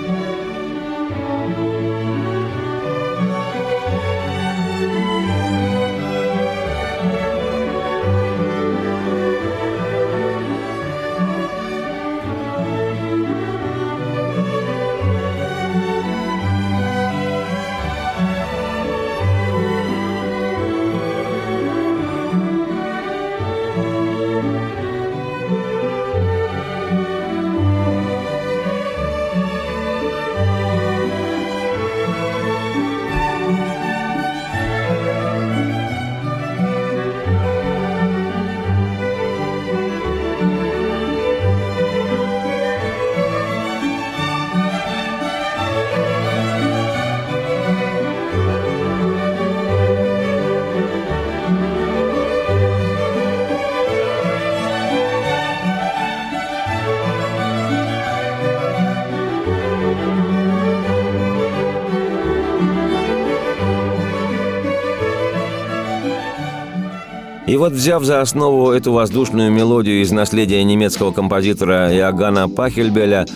вот, 67.61 67.75
взяв 67.75 68.03
за 68.05 68.23
основу 68.23 68.70
эту 68.70 68.90
воздушную 68.90 69.53
мелодию 69.53 70.01
из 70.01 70.11
наследия 70.11 70.64
немецкого 70.64 71.12
композитора 71.12 71.94
Иоганна 71.94 72.49
Пахельбеля, 72.49 73.27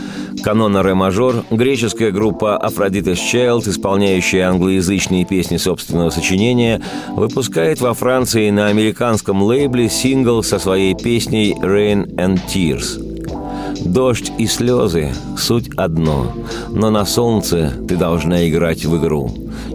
канона 0.42 0.82
ре-мажор, 0.82 1.44
греческая 1.50 2.10
группа 2.10 2.58
Aphrodite's 2.64 3.18
Child, 3.18 3.68
исполняющая 3.68 4.48
англоязычные 4.48 5.26
песни 5.26 5.58
собственного 5.58 6.08
сочинения, 6.08 6.80
выпускает 7.10 7.82
во 7.82 7.92
Франции 7.92 8.48
на 8.48 8.68
американском 8.68 9.42
лейбле 9.42 9.90
сингл 9.90 10.42
со 10.42 10.58
своей 10.58 10.94
песней 10.94 11.54
«Rain 11.60 12.06
and 12.16 12.40
Tears». 12.48 13.13
Дождь 13.80 14.32
и 14.38 14.46
слезы– 14.46 15.12
суть 15.38 15.68
одно, 15.76 16.32
но 16.70 16.90
на 16.90 17.04
солнце 17.04 17.72
ты 17.88 17.96
должна 17.96 18.48
играть 18.48 18.84
в 18.84 18.96
игру. 18.98 19.30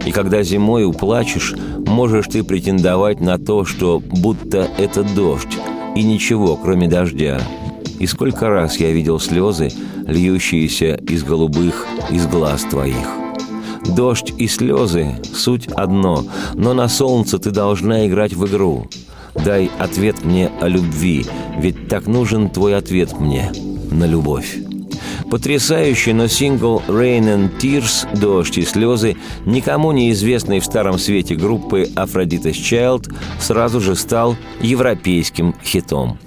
И 0.06 0.10
когда 0.10 0.42
зимой 0.42 0.84
уплачешь, 0.84 1.54
можешь 1.86 2.26
ты 2.26 2.42
претендовать 2.42 3.20
на 3.20 3.38
то, 3.38 3.64
что 3.64 4.00
будто 4.00 4.68
это 4.78 5.02
дождь, 5.02 5.58
и 5.94 6.02
ничего, 6.02 6.56
кроме 6.56 6.88
дождя. 6.88 7.40
И 7.98 8.06
сколько 8.06 8.48
раз 8.48 8.78
я 8.78 8.90
видел 8.90 9.20
слезы, 9.20 9.70
льющиеся 10.06 10.94
из 10.94 11.22
голубых, 11.22 11.86
из 12.10 12.26
глаз 12.26 12.62
твоих. 12.62 13.08
Дождь 13.94 14.32
и 14.38 14.48
слезы– 14.48 15.16
суть 15.34 15.68
одно, 15.68 16.24
но 16.54 16.74
на 16.74 16.88
солнце 16.88 17.38
ты 17.38 17.50
должна 17.50 18.06
играть 18.06 18.32
в 18.32 18.46
игру. 18.46 18.88
Дай 19.34 19.70
ответ 19.78 20.24
мне 20.24 20.50
о 20.60 20.68
любви, 20.68 21.24
ведь 21.58 21.88
так 21.88 22.06
нужен 22.06 22.48
твой 22.50 22.76
ответ 22.76 23.18
мне 23.20 23.52
на 23.90 24.04
любовь. 24.04 24.58
Потрясающий, 25.30 26.12
но 26.12 26.26
сингл 26.26 26.82
«Rain 26.88 27.24
and 27.24 27.50
Tears» 27.60 28.06
«Дождь 28.18 28.58
и 28.58 28.62
слезы» 28.62 29.16
никому 29.46 29.92
неизвестной 29.92 30.58
в 30.58 30.64
старом 30.64 30.98
свете 30.98 31.36
группы 31.36 31.88
«Aphrodite's 31.94 32.52
Child» 32.52 33.14
сразу 33.38 33.80
же 33.80 33.94
стал 33.94 34.36
европейским 34.60 35.54
хитом. 35.64 36.18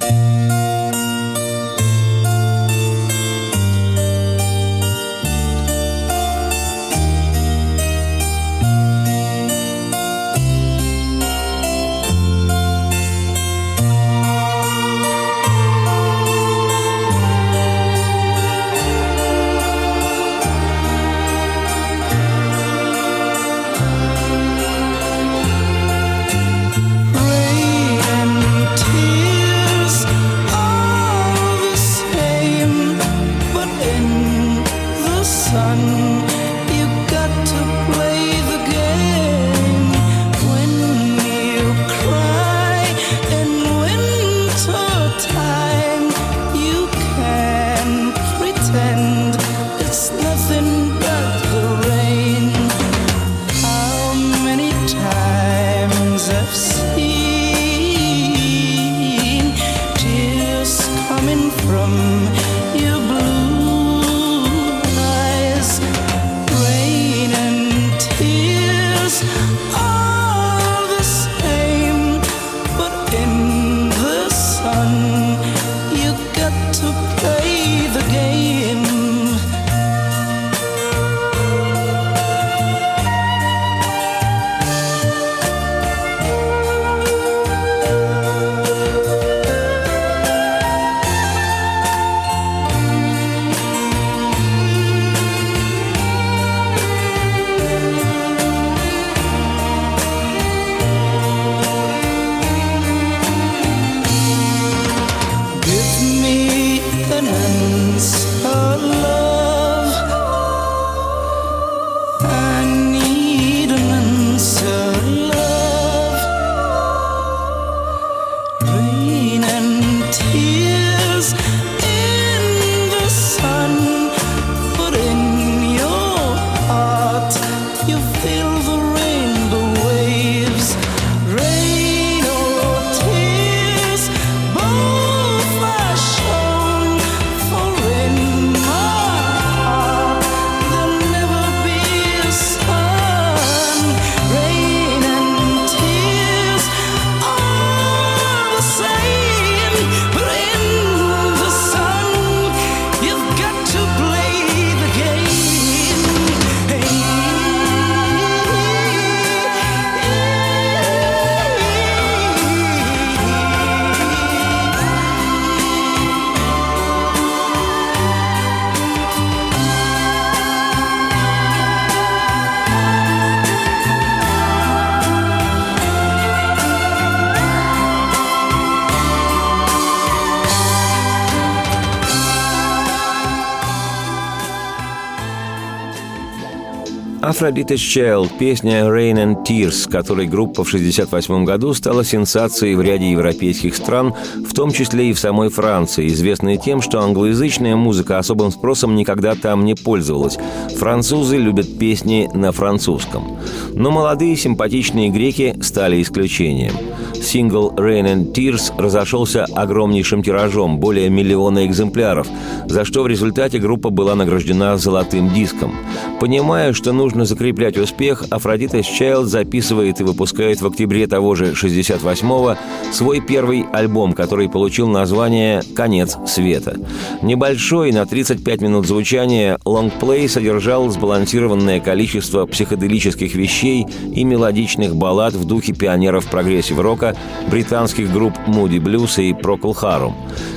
Aphrodite's 187.43 187.75
Child– 187.75 188.37
песня 188.39 188.83
«Rain 188.85 189.15
and 189.15 189.45
Tears», 189.45 189.89
которой 189.89 190.27
группа 190.27 190.63
в 190.63 190.67
1968 190.67 191.43
году 191.43 191.73
стала 191.73 192.05
сенсацией 192.05 192.75
в 192.75 192.81
ряде 192.81 193.11
европейских 193.11 193.75
стран, 193.75 194.13
в 194.47 194.53
том 194.53 194.71
числе 194.71 195.09
и 195.09 195.13
в 195.13 195.19
самой 195.19 195.49
Франции, 195.49 196.07
известной 196.07 196.57
тем, 196.57 196.81
что 196.81 197.01
англоязычная 197.01 197.75
музыка 197.75 198.17
особым 198.17 198.51
спросом 198.51 198.95
никогда 198.95 199.35
там 199.35 199.65
не 199.65 199.75
пользовалась. 199.75 200.37
Французы 200.77 201.35
любят 201.35 201.77
песни 201.77 202.29
на 202.33 202.53
французском. 202.53 203.37
Но 203.73 203.91
молодые 203.91 204.37
симпатичные 204.37 205.09
греки 205.09 205.57
стали 205.61 206.01
исключением– 206.01 206.73
Сингл 207.23 207.71
«Rain 207.75 208.05
and 208.05 208.33
Tears» 208.33 208.73
разошелся 208.77 209.45
огромнейшим 209.55 210.23
тиражом, 210.23 210.77
более 210.77 211.09
миллиона 211.09 211.65
экземпляров, 211.65 212.27
за 212.65 212.85
что 212.85 213.03
в 213.03 213.07
результате 213.07 213.59
группа 213.59 213.89
была 213.89 214.15
награждена 214.15 214.77
золотым 214.77 215.33
диском. 215.33 215.73
Понимая, 216.19 216.73
что 216.73 216.93
нужно 216.93 217.25
закреплять 217.25 217.77
успех, 217.77 218.23
Aphrodite's 218.29 218.81
Child 218.83 219.27
записывает 219.27 219.99
и 219.99 220.03
выпускает 220.03 220.61
в 220.61 220.67
октябре 220.67 221.07
того 221.07 221.35
же 221.35 221.51
68-го 221.51 222.55
свой 222.91 223.21
первый 223.21 223.65
альбом, 223.71 224.13
который 224.13 224.49
получил 224.49 224.87
название 224.87 225.61
«Конец 225.75 226.17
света». 226.27 226.77
Небольшой, 227.21 227.91
на 227.91 228.05
35 228.05 228.61
минут 228.61 228.87
звучания, 228.87 229.57
лонгплей 229.65 230.27
содержал 230.29 230.89
сбалансированное 230.89 231.79
количество 231.79 232.45
психоделических 232.45 233.35
вещей 233.35 233.85
и 234.13 234.23
мелодичных 234.23 234.95
баллад 234.95 235.33
в 235.33 235.45
духе 235.45 235.73
пионеров 235.73 236.27
прогрессив-рока, 236.27 237.12
британских 237.49 238.11
групп 238.11 238.33
Moody 238.47 238.79
Blues 238.79 239.21
и 239.21 239.31
Procol 239.33 239.73
Harum. 239.73 240.13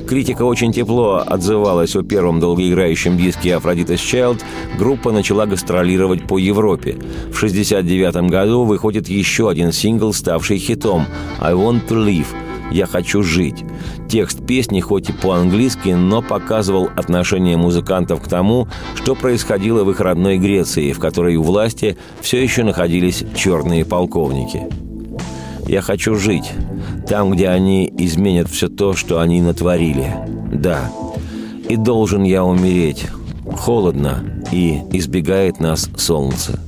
Критика 0.07 0.43
очень 0.43 0.73
тепло 0.73 1.23
отзывалась 1.27 1.97
о 1.97 2.03
первом 2.03 2.41
долгоиграющем 2.41 3.17
диске 3.17 3.51
Aphrodite's 3.51 3.97
Child. 3.97 4.43
Группа 4.79 5.13
начала 5.13 5.47
гастролировать 5.47 6.27
по 6.27 6.39
Европе. 6.39 6.93
В 7.33 7.37
1969 7.37 8.31
году 8.31 8.65
выходит 8.65 9.09
еще 9.09 9.51
один 9.51 9.73
сингл, 9.73 10.13
ставший 10.13 10.59
хитом 10.59 11.07
«I 11.41 11.55
Want 11.55 11.89
to 11.89 12.07
Live», 12.07 12.27
«Я 12.71 12.87
хочу 12.87 13.23
жить». 13.23 13.65
Текст 14.09 14.47
песни 14.47 14.81
хоть 14.81 15.11
и 15.11 15.13
по-английски, 15.13 15.91
но 15.91 16.23
показывал 16.23 16.89
отношение 16.97 17.57
музыкантов 17.57 18.23
к 18.23 18.29
тому, 18.29 18.69
что 18.95 19.15
происходило 19.17 19.83
в 19.83 19.91
их 19.91 20.01
родной 20.01 20.39
Греции, 20.39 20.93
в 20.93 21.01
которой 21.01 21.37
у 21.37 21.43
власти 21.43 21.97
все 22.21 22.43
еще 22.43 22.63
находились 22.63 23.25
черные 23.35 23.85
полковники. 23.85 24.86
Я 25.67 25.81
хочу 25.81 26.15
жить 26.15 26.53
там, 27.09 27.31
где 27.31 27.49
они 27.49 27.93
изменят 27.99 28.49
все 28.49 28.69
то, 28.69 28.95
что 28.95 29.21
они 29.21 29.41
натворили. 29.41 30.15
Да. 30.53 30.91
И 31.69 31.77
должен 31.77 32.23
я 32.23 32.45
умереть. 32.45 33.07
Холодно, 33.57 34.25
и 34.53 34.81
избегает 34.93 35.61
нас 35.61 35.89
солнце. 35.97 36.61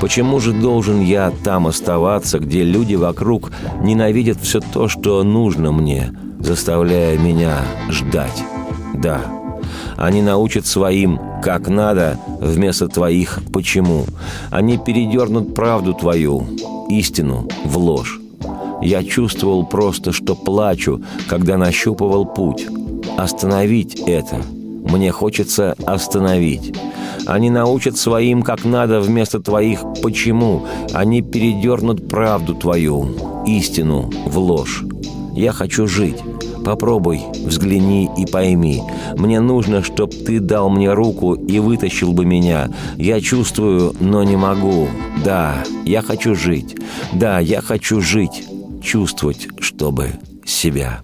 Почему 0.00 0.40
же 0.40 0.52
должен 0.52 1.00
я 1.00 1.32
там 1.44 1.66
оставаться, 1.66 2.38
где 2.38 2.64
люди 2.64 2.94
вокруг 2.94 3.52
ненавидят 3.82 4.38
все 4.40 4.60
то, 4.60 4.88
что 4.88 5.22
нужно 5.22 5.72
мне, 5.72 6.12
заставляя 6.40 7.18
меня 7.18 7.58
ждать? 7.90 8.42
Да, 8.94 9.20
они 9.96 10.22
научат 10.22 10.66
своим 10.66 11.20
«как 11.42 11.68
надо» 11.68 12.18
вместо 12.40 12.88
твоих 12.88 13.40
«почему». 13.52 14.06
Они 14.50 14.78
передернут 14.78 15.54
правду 15.54 15.92
твою, 15.94 16.46
истину, 16.88 17.48
в 17.64 17.76
ложь. 17.76 18.20
Я 18.82 19.02
чувствовал 19.02 19.66
просто, 19.66 20.12
что 20.12 20.34
плачу, 20.34 21.02
когда 21.28 21.56
нащупывал 21.56 22.26
путь. 22.26 22.66
Остановить 23.16 24.00
это. 24.06 24.42
Мне 24.84 25.10
хочется 25.10 25.74
остановить. 25.86 26.74
Они 27.26 27.48
научат 27.48 27.96
своим 27.96 28.42
как 28.42 28.64
надо 28.64 29.00
вместо 29.00 29.40
твоих 29.40 29.80
«почему». 30.02 30.66
Они 30.92 31.22
передернут 31.22 32.08
правду 32.08 32.54
твою, 32.54 33.08
истину 33.46 34.10
в 34.26 34.38
ложь. 34.38 34.84
Я 35.34 35.52
хочу 35.52 35.86
жить. 35.86 36.18
Попробуй, 36.64 37.20
взгляни 37.44 38.08
и 38.16 38.24
пойми. 38.26 38.82
Мне 39.18 39.40
нужно, 39.40 39.82
чтоб 39.82 40.10
ты 40.10 40.40
дал 40.40 40.70
мне 40.70 40.92
руку 40.92 41.34
и 41.34 41.58
вытащил 41.58 42.12
бы 42.12 42.24
меня. 42.24 42.70
Я 42.96 43.20
чувствую, 43.20 43.94
но 44.00 44.22
не 44.22 44.36
могу. 44.36 44.88
Да, 45.24 45.62
я 45.84 46.00
хочу 46.00 46.34
жить. 46.34 46.76
Да, 47.12 47.38
я 47.38 47.60
хочу 47.60 48.00
жить. 48.00 48.44
Чувствовать, 48.84 49.48
чтобы 49.60 50.10
себя. 50.44 51.02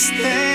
stay 0.00 0.49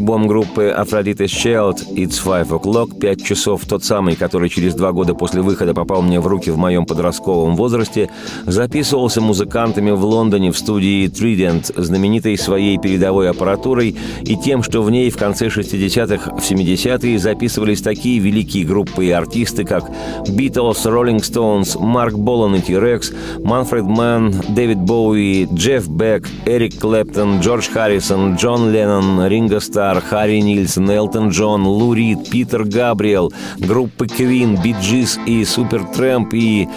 альбом 0.00 0.26
группы 0.26 0.74
Aphrodite's 0.74 1.26
Child 1.26 1.94
«It's 1.94 2.24
Five 2.24 2.48
O'Clock» 2.48 2.98
«Пять 2.98 3.22
часов» 3.22 3.66
тот 3.66 3.84
самый, 3.84 4.16
который 4.16 4.48
через 4.48 4.74
два 4.74 4.92
года 4.92 5.12
после 5.12 5.42
выхода 5.42 5.74
попал 5.74 6.00
мне 6.00 6.20
в 6.20 6.26
руки 6.26 6.50
в 6.50 6.56
моем 6.56 6.86
подростковом 6.86 7.54
возрасте, 7.54 8.08
записывался 8.46 9.20
музыкантами 9.20 9.90
в 9.90 10.02
Лондоне 10.02 10.52
в 10.52 10.58
студии 10.58 11.06
Trident, 11.06 11.78
знаменитой 11.78 12.38
своей 12.38 12.78
передовой 12.78 13.28
аппаратурой 13.28 13.94
и 14.22 14.36
тем, 14.36 14.62
что 14.62 14.82
в 14.82 14.90
ней 14.90 15.10
в 15.10 15.18
конце 15.18 15.48
60-х, 15.48 16.30
в 16.34 16.50
70-е 16.50 17.18
записывались 17.18 17.82
такие 17.82 18.20
великие 18.20 18.64
группы 18.64 19.04
и 19.04 19.10
артисты, 19.10 19.64
как 19.64 19.84
Beatles, 20.26 20.82
Rolling 20.86 21.18
Stones, 21.18 21.78
Марк 21.78 22.14
Болан 22.14 22.54
и 22.54 22.60
T. 22.60 22.78
Rex, 22.78 23.14
Манфред 23.44 23.84
Мэн, 23.84 24.34
Дэвид 24.48 24.78
Боуи, 24.78 25.46
Джефф 25.52 25.88
Бек, 25.88 26.26
Эрик 26.46 26.80
Клэптон, 26.80 27.40
Джордж 27.40 27.68
Харрисон, 27.70 28.36
Джон 28.36 28.72
Леннон, 28.72 29.26
Ринго 29.26 29.60
Стар, 29.60 29.89
Харри 29.98 30.40
Нильсон, 30.42 30.88
Элтон 30.88 31.30
Джон, 31.30 31.66
Лу 31.66 31.92
Рид, 31.94 32.30
Питер 32.30 32.62
Габриэл, 32.62 33.32
группы 33.58 34.06
Queen, 34.06 34.56
Bee 34.62 34.86
Gees 34.86 35.18
и 35.26 35.44
Supertramp. 35.44 36.32
И 36.34 36.68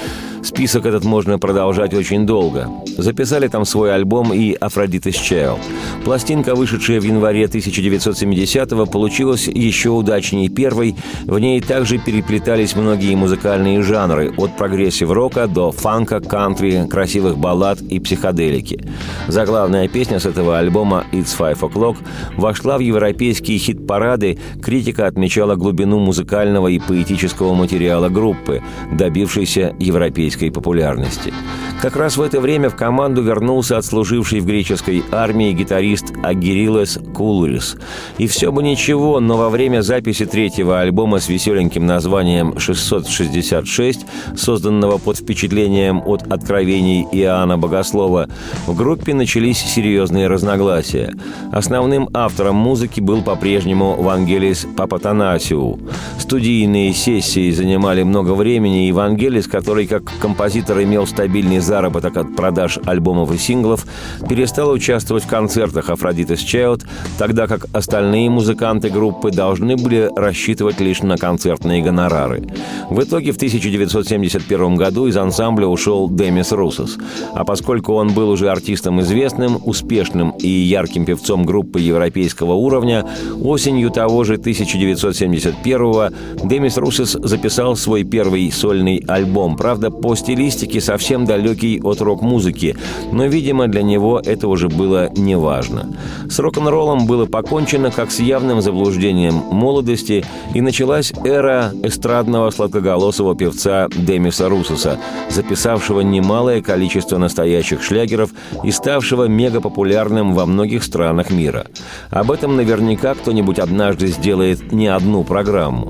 Список 0.44 0.86
этот 0.86 1.06
можно 1.06 1.40
продолжать 1.40 1.94
очень 1.94 2.26
долго. 2.26 2.70
Записали 2.98 3.48
там 3.48 3.64
свой 3.64 3.96
альбом 3.96 4.34
и 4.34 4.54
«Aphrodite's 4.54 5.16
Child». 5.16 5.60
Пластинка, 6.04 6.54
вышедшая 6.54 7.00
в 7.00 7.06
январе 7.06 7.46
1970-го, 7.46 8.86
получилась 8.86 9.48
еще 9.48 9.90
удачнее 9.92 10.50
первой. 10.50 10.96
В 11.24 11.40
ней 11.40 11.62
также 11.62 11.98
переплетались 11.98 12.76
многие 12.76 13.16
музыкальные 13.16 13.82
жанры, 13.84 14.34
от 14.36 14.58
прогрессив-рока 14.58 15.48
до 15.48 15.72
фанка, 15.72 16.20
кантри, 16.20 16.88
красивых 16.90 17.38
баллад 17.38 17.82
и 17.82 18.00
психоделики. 18.00 18.86
Заглавная 19.30 19.88
песня 19.88 20.20
с 20.20 20.26
этого 20.26 20.60
альбома 20.60 21.06
«It's 21.14 21.38
Five 21.38 21.62
O'Clock» 21.62 21.98
вошла 22.36 22.78
в 22.78 22.82
европейские 22.82 23.58
хит-парады, 23.60 24.38
критика 24.62 25.08
отмечала 25.08 25.56
глубину 25.56 26.00
музыкального 26.00 26.68
и 26.68 26.80
поэтического 26.80 27.54
материала 27.54 28.10
группы, 28.10 28.62
добившейся 28.92 29.74
европейской 29.80 30.33
европейской 30.34 30.52
популярности. 30.52 31.34
Как 31.82 31.96
раз 31.98 32.16
в 32.16 32.22
это 32.22 32.40
время 32.40 32.70
в 32.70 32.76
команду 32.76 33.22
вернулся 33.22 33.78
отслуживший 33.78 34.40
в 34.40 34.46
греческой 34.46 35.04
армии 35.12 35.52
гитарист 35.52 36.14
Агирилес 36.24 36.98
Кулурис. 37.14 37.76
И 38.18 38.28
все 38.28 38.52
бы 38.52 38.64
ничего, 38.64 39.20
но 39.20 39.36
во 39.36 39.50
время 39.50 39.82
записи 39.82 40.26
третьего 40.26 40.80
альбома 40.80 41.20
с 41.20 41.28
веселеньким 41.28 41.86
названием 41.86 42.52
«666», 42.52 44.06
созданного 44.38 44.98
под 44.98 45.18
впечатлением 45.18 46.02
от 46.06 46.24
откровений 46.32 47.06
Иоанна 47.12 47.58
Богослова, 47.58 48.30
в 48.66 48.78
группе 48.78 49.14
начались 49.14 49.58
серьезные 49.58 50.28
разногласия. 50.28 51.14
Основным 51.52 52.10
автором 52.14 52.56
музыки 52.56 53.02
был 53.02 53.22
по-прежнему 53.22 54.02
Вангелис 54.02 54.66
Папатанасиу. 54.78 55.80
Студийные 56.18 56.94
сессии 56.94 57.52
занимали 57.52 58.04
много 58.04 58.32
времени, 58.32 58.88
и 58.88 58.92
Вангелис, 58.94 59.48
который 59.48 59.86
как 59.86 60.04
композитор 60.24 60.82
имел 60.84 61.06
стабильный 61.06 61.60
заработок 61.60 62.16
от 62.16 62.34
продаж 62.34 62.80
альбомов 62.86 63.34
и 63.34 63.38
синглов, 63.38 63.86
перестал 64.30 64.72
участвовать 64.72 65.26
в 65.26 65.28
концертах 65.28 65.90
Aphrodite's 65.90 66.38
Child, 66.38 66.84
тогда 67.18 67.46
как 67.46 67.66
остальные 67.74 68.30
музыканты 68.30 68.90
группы 68.90 69.32
должны 69.32 69.76
были 69.76 70.10
рассчитывать 70.16 70.80
лишь 70.80 71.02
на 71.02 71.18
концертные 71.18 71.84
гонорары. 71.84 72.48
В 72.90 73.04
итоге 73.04 73.34
в 73.34 73.36
1971 73.36 74.76
году 74.76 75.08
из 75.08 75.18
ансамбля 75.18 75.68
ушел 75.68 76.10
Демис 76.10 76.54
Русос. 76.54 76.98
А 77.34 77.44
поскольку 77.44 77.96
он 77.96 78.14
был 78.14 78.30
уже 78.30 78.50
артистом 78.50 79.02
известным, 79.02 79.60
успешным 79.66 80.30
и 80.40 80.48
ярким 80.48 81.04
певцом 81.04 81.46
группы 81.46 81.82
европейского 81.82 82.54
уровня, 82.54 83.06
осенью 83.44 83.92
того 83.92 84.24
же 84.24 84.36
1971-го 84.36 86.48
Демис 86.48 86.78
Русос 86.78 87.12
записал 87.12 87.76
свой 87.76 88.06
первый 88.06 88.50
сольный 88.54 89.04
альбом, 89.06 89.58
правда, 89.58 89.92
по 89.92 90.13
по 90.14 90.16
стилистике 90.16 90.80
совсем 90.80 91.26
далекий 91.26 91.82
от 91.82 92.00
рок-музыки, 92.00 92.78
но, 93.12 93.26
видимо, 93.26 93.68
для 93.68 93.82
него 93.82 94.22
это 94.24 94.48
уже 94.48 94.70
было 94.70 95.10
неважно. 95.18 95.88
С 96.30 96.38
рок-н-роллом 96.38 97.08
было 97.08 97.26
покончено 97.26 97.90
как 97.90 98.12
с 98.12 98.20
явным 98.20 98.62
заблуждением 98.62 99.34
молодости, 99.34 100.24
и 100.54 100.62
началась 100.62 101.14
эра 101.24 101.72
эстрадного 101.82 102.52
сладкоголосого 102.52 103.36
певца 103.36 103.88
Демиса 103.90 104.50
Русоса, 104.50 105.00
записавшего 105.32 106.02
немалое 106.02 106.62
количество 106.62 107.18
настоящих 107.18 107.82
шлягеров 107.82 108.30
и 108.64 108.70
ставшего 108.70 109.28
мегапопулярным 109.28 110.36
во 110.36 110.46
многих 110.46 110.84
странах 110.84 111.32
мира. 111.32 111.66
Об 112.12 112.30
этом 112.30 112.56
наверняка 112.56 113.16
кто-нибудь 113.16 113.58
однажды 113.58 114.06
сделает 114.10 114.72
не 114.72 114.86
одну 114.86 115.24
программу. 115.24 115.90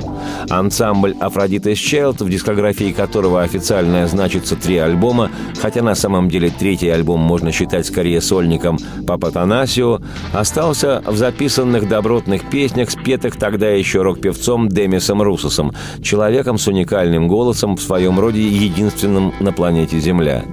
Ансамбль 0.49 1.13
«Афродита 1.19 1.71
Child», 1.71 2.23
в 2.23 2.29
дискографии 2.29 2.93
которого 2.93 3.41
официальная 3.41 4.07
значится 4.13 4.55
три 4.55 4.77
альбома, 4.77 5.31
хотя 5.59 5.81
на 5.81 5.95
самом 5.95 6.29
деле 6.29 6.51
третий 6.51 6.89
альбом 6.89 7.19
можно 7.19 7.51
считать 7.51 7.87
скорее 7.87 8.21
сольником 8.21 8.77
Папа 9.07 9.31
Танасио, 9.31 9.99
остался 10.33 11.01
в 11.05 11.17
записанных 11.17 11.89
добротных 11.89 12.49
песнях, 12.49 12.91
спетых 12.91 13.37
тогда 13.37 13.69
еще 13.69 14.03
рок-певцом 14.03 14.69
Демисом 14.69 15.21
Русосом, 15.21 15.73
человеком 16.01 16.59
с 16.59 16.67
уникальным 16.67 17.27
голосом 17.27 17.75
в 17.75 17.81
своем 17.81 18.19
роде 18.19 18.47
единственным 18.47 19.33
на 19.39 19.51
планете 19.51 19.99
Земля. 19.99 20.45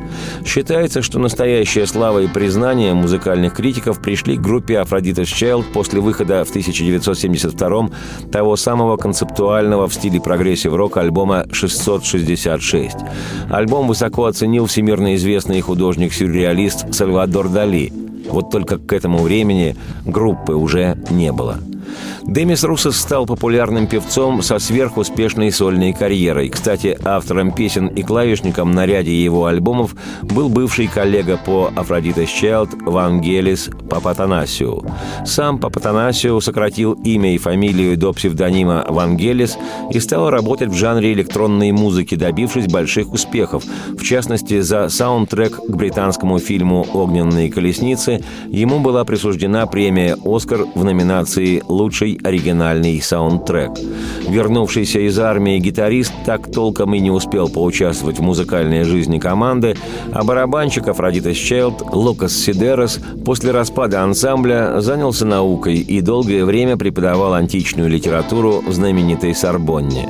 Считается, 0.44 1.02
что 1.02 1.18
настоящая 1.18 1.86
слава 1.86 2.20
и 2.20 2.28
признание 2.28 2.94
музыкальных 2.94 3.54
критиков 3.54 4.00
пришли 4.00 4.36
к 4.36 4.40
группе 4.40 4.74
Aphrodite's 4.74 5.24
Child 5.24 5.66
после 5.74 6.00
выхода 6.00 6.44
в 6.44 6.48
1972 6.50 7.90
того 8.32 8.56
самого 8.56 8.96
концептуального 8.96 9.86
в 9.86 9.92
стиле 9.92 10.18
прогрессив-рок 10.20 10.96
альбома 10.96 11.44
«666». 11.50 12.90
Альбом 13.50 13.88
высоко 13.88 14.26
оценил 14.26 14.66
всемирно 14.66 15.14
известный 15.16 15.60
художник-сюрреалист 15.60 16.94
Сальвадор 16.94 17.48
Дали. 17.48 17.92
Вот 18.30 18.50
только 18.50 18.78
к 18.78 18.92
этому 18.92 19.18
времени 19.18 19.76
группы 20.04 20.54
уже 20.54 20.96
не 21.10 21.32
было– 21.32 21.58
Демис 22.22 22.64
Русос 22.64 22.96
стал 22.96 23.26
популярным 23.26 23.86
певцом 23.86 24.42
со 24.42 24.58
сверхуспешной 24.58 25.50
сольной 25.50 25.92
карьерой. 25.92 26.48
Кстати, 26.48 26.98
автором 27.04 27.52
песен 27.52 27.86
и 27.88 28.02
клавишником 28.02 28.72
на 28.72 28.86
ряде 28.86 29.22
его 29.22 29.46
альбомов 29.46 29.94
был 30.22 30.48
бывший 30.48 30.86
коллега 30.86 31.38
по 31.38 31.70
Aphrodite's 31.74 32.26
Child 32.26 32.84
Вангелис 32.84 33.70
Папатанасиу. 33.88 34.84
Сам 35.24 35.58
Папатанасиу 35.58 36.40
сократил 36.40 36.92
имя 36.92 37.34
и 37.34 37.38
фамилию 37.38 37.96
до 37.96 38.12
псевдонима 38.12 38.84
Вангелис 38.88 39.56
и 39.90 40.00
стал 40.00 40.30
работать 40.30 40.70
в 40.70 40.74
жанре 40.74 41.12
электронной 41.12 41.72
музыки, 41.72 42.14
добившись 42.14 42.66
больших 42.66 43.12
успехов. 43.12 43.64
В 43.98 44.02
частности, 44.04 44.60
за 44.60 44.88
саундтрек 44.88 45.56
к 45.56 45.70
британскому 45.74 46.38
фильму 46.38 46.86
«Огненные 46.92 47.50
колесницы» 47.50 48.22
ему 48.48 48.80
была 48.80 49.04
присуждена 49.04 49.66
премия 49.66 50.16
«Оскар» 50.24 50.66
в 50.74 50.84
номинации 50.84 51.62
«Лучший 51.80 52.20
оригинальный 52.22 53.00
саундтрек. 53.00 53.70
Вернувшийся 54.28 55.00
из 55.00 55.18
армии 55.18 55.58
гитарист 55.58 56.12
так 56.26 56.52
толком 56.52 56.94
и 56.94 57.00
не 57.00 57.10
успел 57.10 57.48
поучаствовать 57.48 58.18
в 58.18 58.22
музыкальной 58.22 58.84
жизни 58.84 59.18
команды, 59.18 59.76
а 60.12 60.22
барабанщик 60.22 60.88
Афродитас 60.88 61.36
Чайлд 61.36 61.82
Лукас 61.90 62.36
Сидерос 62.36 63.00
после 63.24 63.52
распада 63.52 64.02
ансамбля 64.02 64.82
занялся 64.82 65.24
наукой 65.24 65.76
и 65.76 66.02
долгое 66.02 66.44
время 66.44 66.76
преподавал 66.76 67.32
античную 67.32 67.88
литературу 67.88 68.62
в 68.66 68.70
знаменитой 68.72 69.34
Сорбонне. 69.34 70.06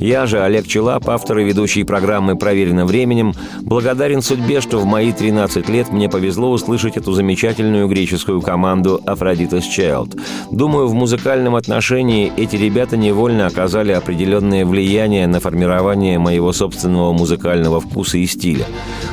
Я 0.00 0.26
же, 0.26 0.40
Олег 0.40 0.68
Челап, 0.68 1.08
автор 1.08 1.38
и 1.38 1.44
ведущий 1.44 1.82
программы 1.82 2.36
«Проверено 2.36 2.86
временем», 2.86 3.34
благодарен 3.62 4.22
судьбе, 4.22 4.60
что 4.60 4.78
в 4.78 4.84
мои 4.84 5.12
13 5.12 5.68
лет 5.68 5.90
мне 5.90 6.08
повезло 6.08 6.52
услышать 6.52 6.96
эту 6.96 7.12
замечательную 7.12 7.88
греческую 7.88 8.40
команду 8.40 9.00
«Aphrodite's 9.06 9.64
Child». 9.76 10.20
Думаю, 10.52 10.86
в 10.86 10.94
музыкальном 10.94 11.56
отношении 11.56 12.32
эти 12.36 12.54
ребята 12.54 12.96
невольно 12.96 13.46
оказали 13.46 13.90
определенное 13.90 14.64
влияние 14.64 15.26
на 15.26 15.40
формирование 15.40 16.20
моего 16.20 16.52
собственного 16.52 17.12
музыкального 17.12 17.80
вкуса 17.80 18.18
и 18.18 18.26
стиля. 18.26 18.66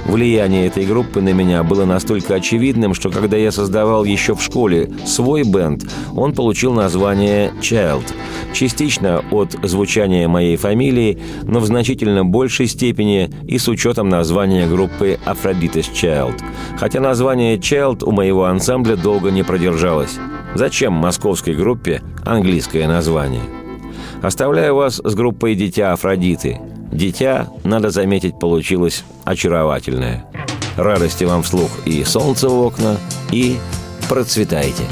Влияние 0.05 0.67
этой 0.67 0.85
группы 0.85 1.19
на 1.19 1.33
меня 1.33 1.63
было 1.63 1.85
настолько 1.85 2.35
очевидным, 2.35 2.93
что 2.93 3.09
когда 3.09 3.37
я 3.37 3.51
создавал 3.51 4.05
еще 4.05 4.35
в 4.35 4.43
школе 4.43 4.91
свой 5.07 5.41
бенд, 5.41 5.83
он 6.15 6.33
получил 6.33 6.73
название 6.73 7.51
«Child». 7.59 8.03
Частично 8.53 9.23
от 9.31 9.57
звучания 9.63 10.27
моей 10.27 10.55
фамилии, 10.55 10.74
фамилии, 10.75 11.17
но 11.43 11.59
в 11.59 11.65
значительно 11.65 12.25
большей 12.25 12.67
степени 12.67 13.29
и 13.47 13.57
с 13.57 13.69
учетом 13.69 14.09
названия 14.09 14.67
группы 14.67 15.17
Aphrodite's 15.25 15.89
Child. 15.93 16.41
Хотя 16.77 16.99
название 16.99 17.55
Child 17.55 18.03
у 18.03 18.11
моего 18.11 18.43
ансамбля 18.43 18.97
долго 18.97 19.31
не 19.31 19.43
продержалось. 19.43 20.17
Зачем 20.53 20.91
московской 20.93 21.53
группе 21.53 22.01
английское 22.25 22.87
название? 22.87 23.43
Оставляю 24.21 24.75
вас 24.75 25.01
с 25.03 25.15
группой 25.15 25.55
«Дитя 25.55 25.93
Афродиты». 25.93 26.59
Дитя, 26.91 27.47
надо 27.63 27.89
заметить, 27.89 28.39
получилось 28.39 29.05
очаровательное. 29.23 30.25
Радости 30.75 31.23
вам 31.23 31.43
вслух 31.43 31.69
и 31.85 32.03
солнце 32.03 32.49
в 32.49 32.61
окна, 32.61 32.97
и 33.31 33.57
процветайте. 34.09 34.83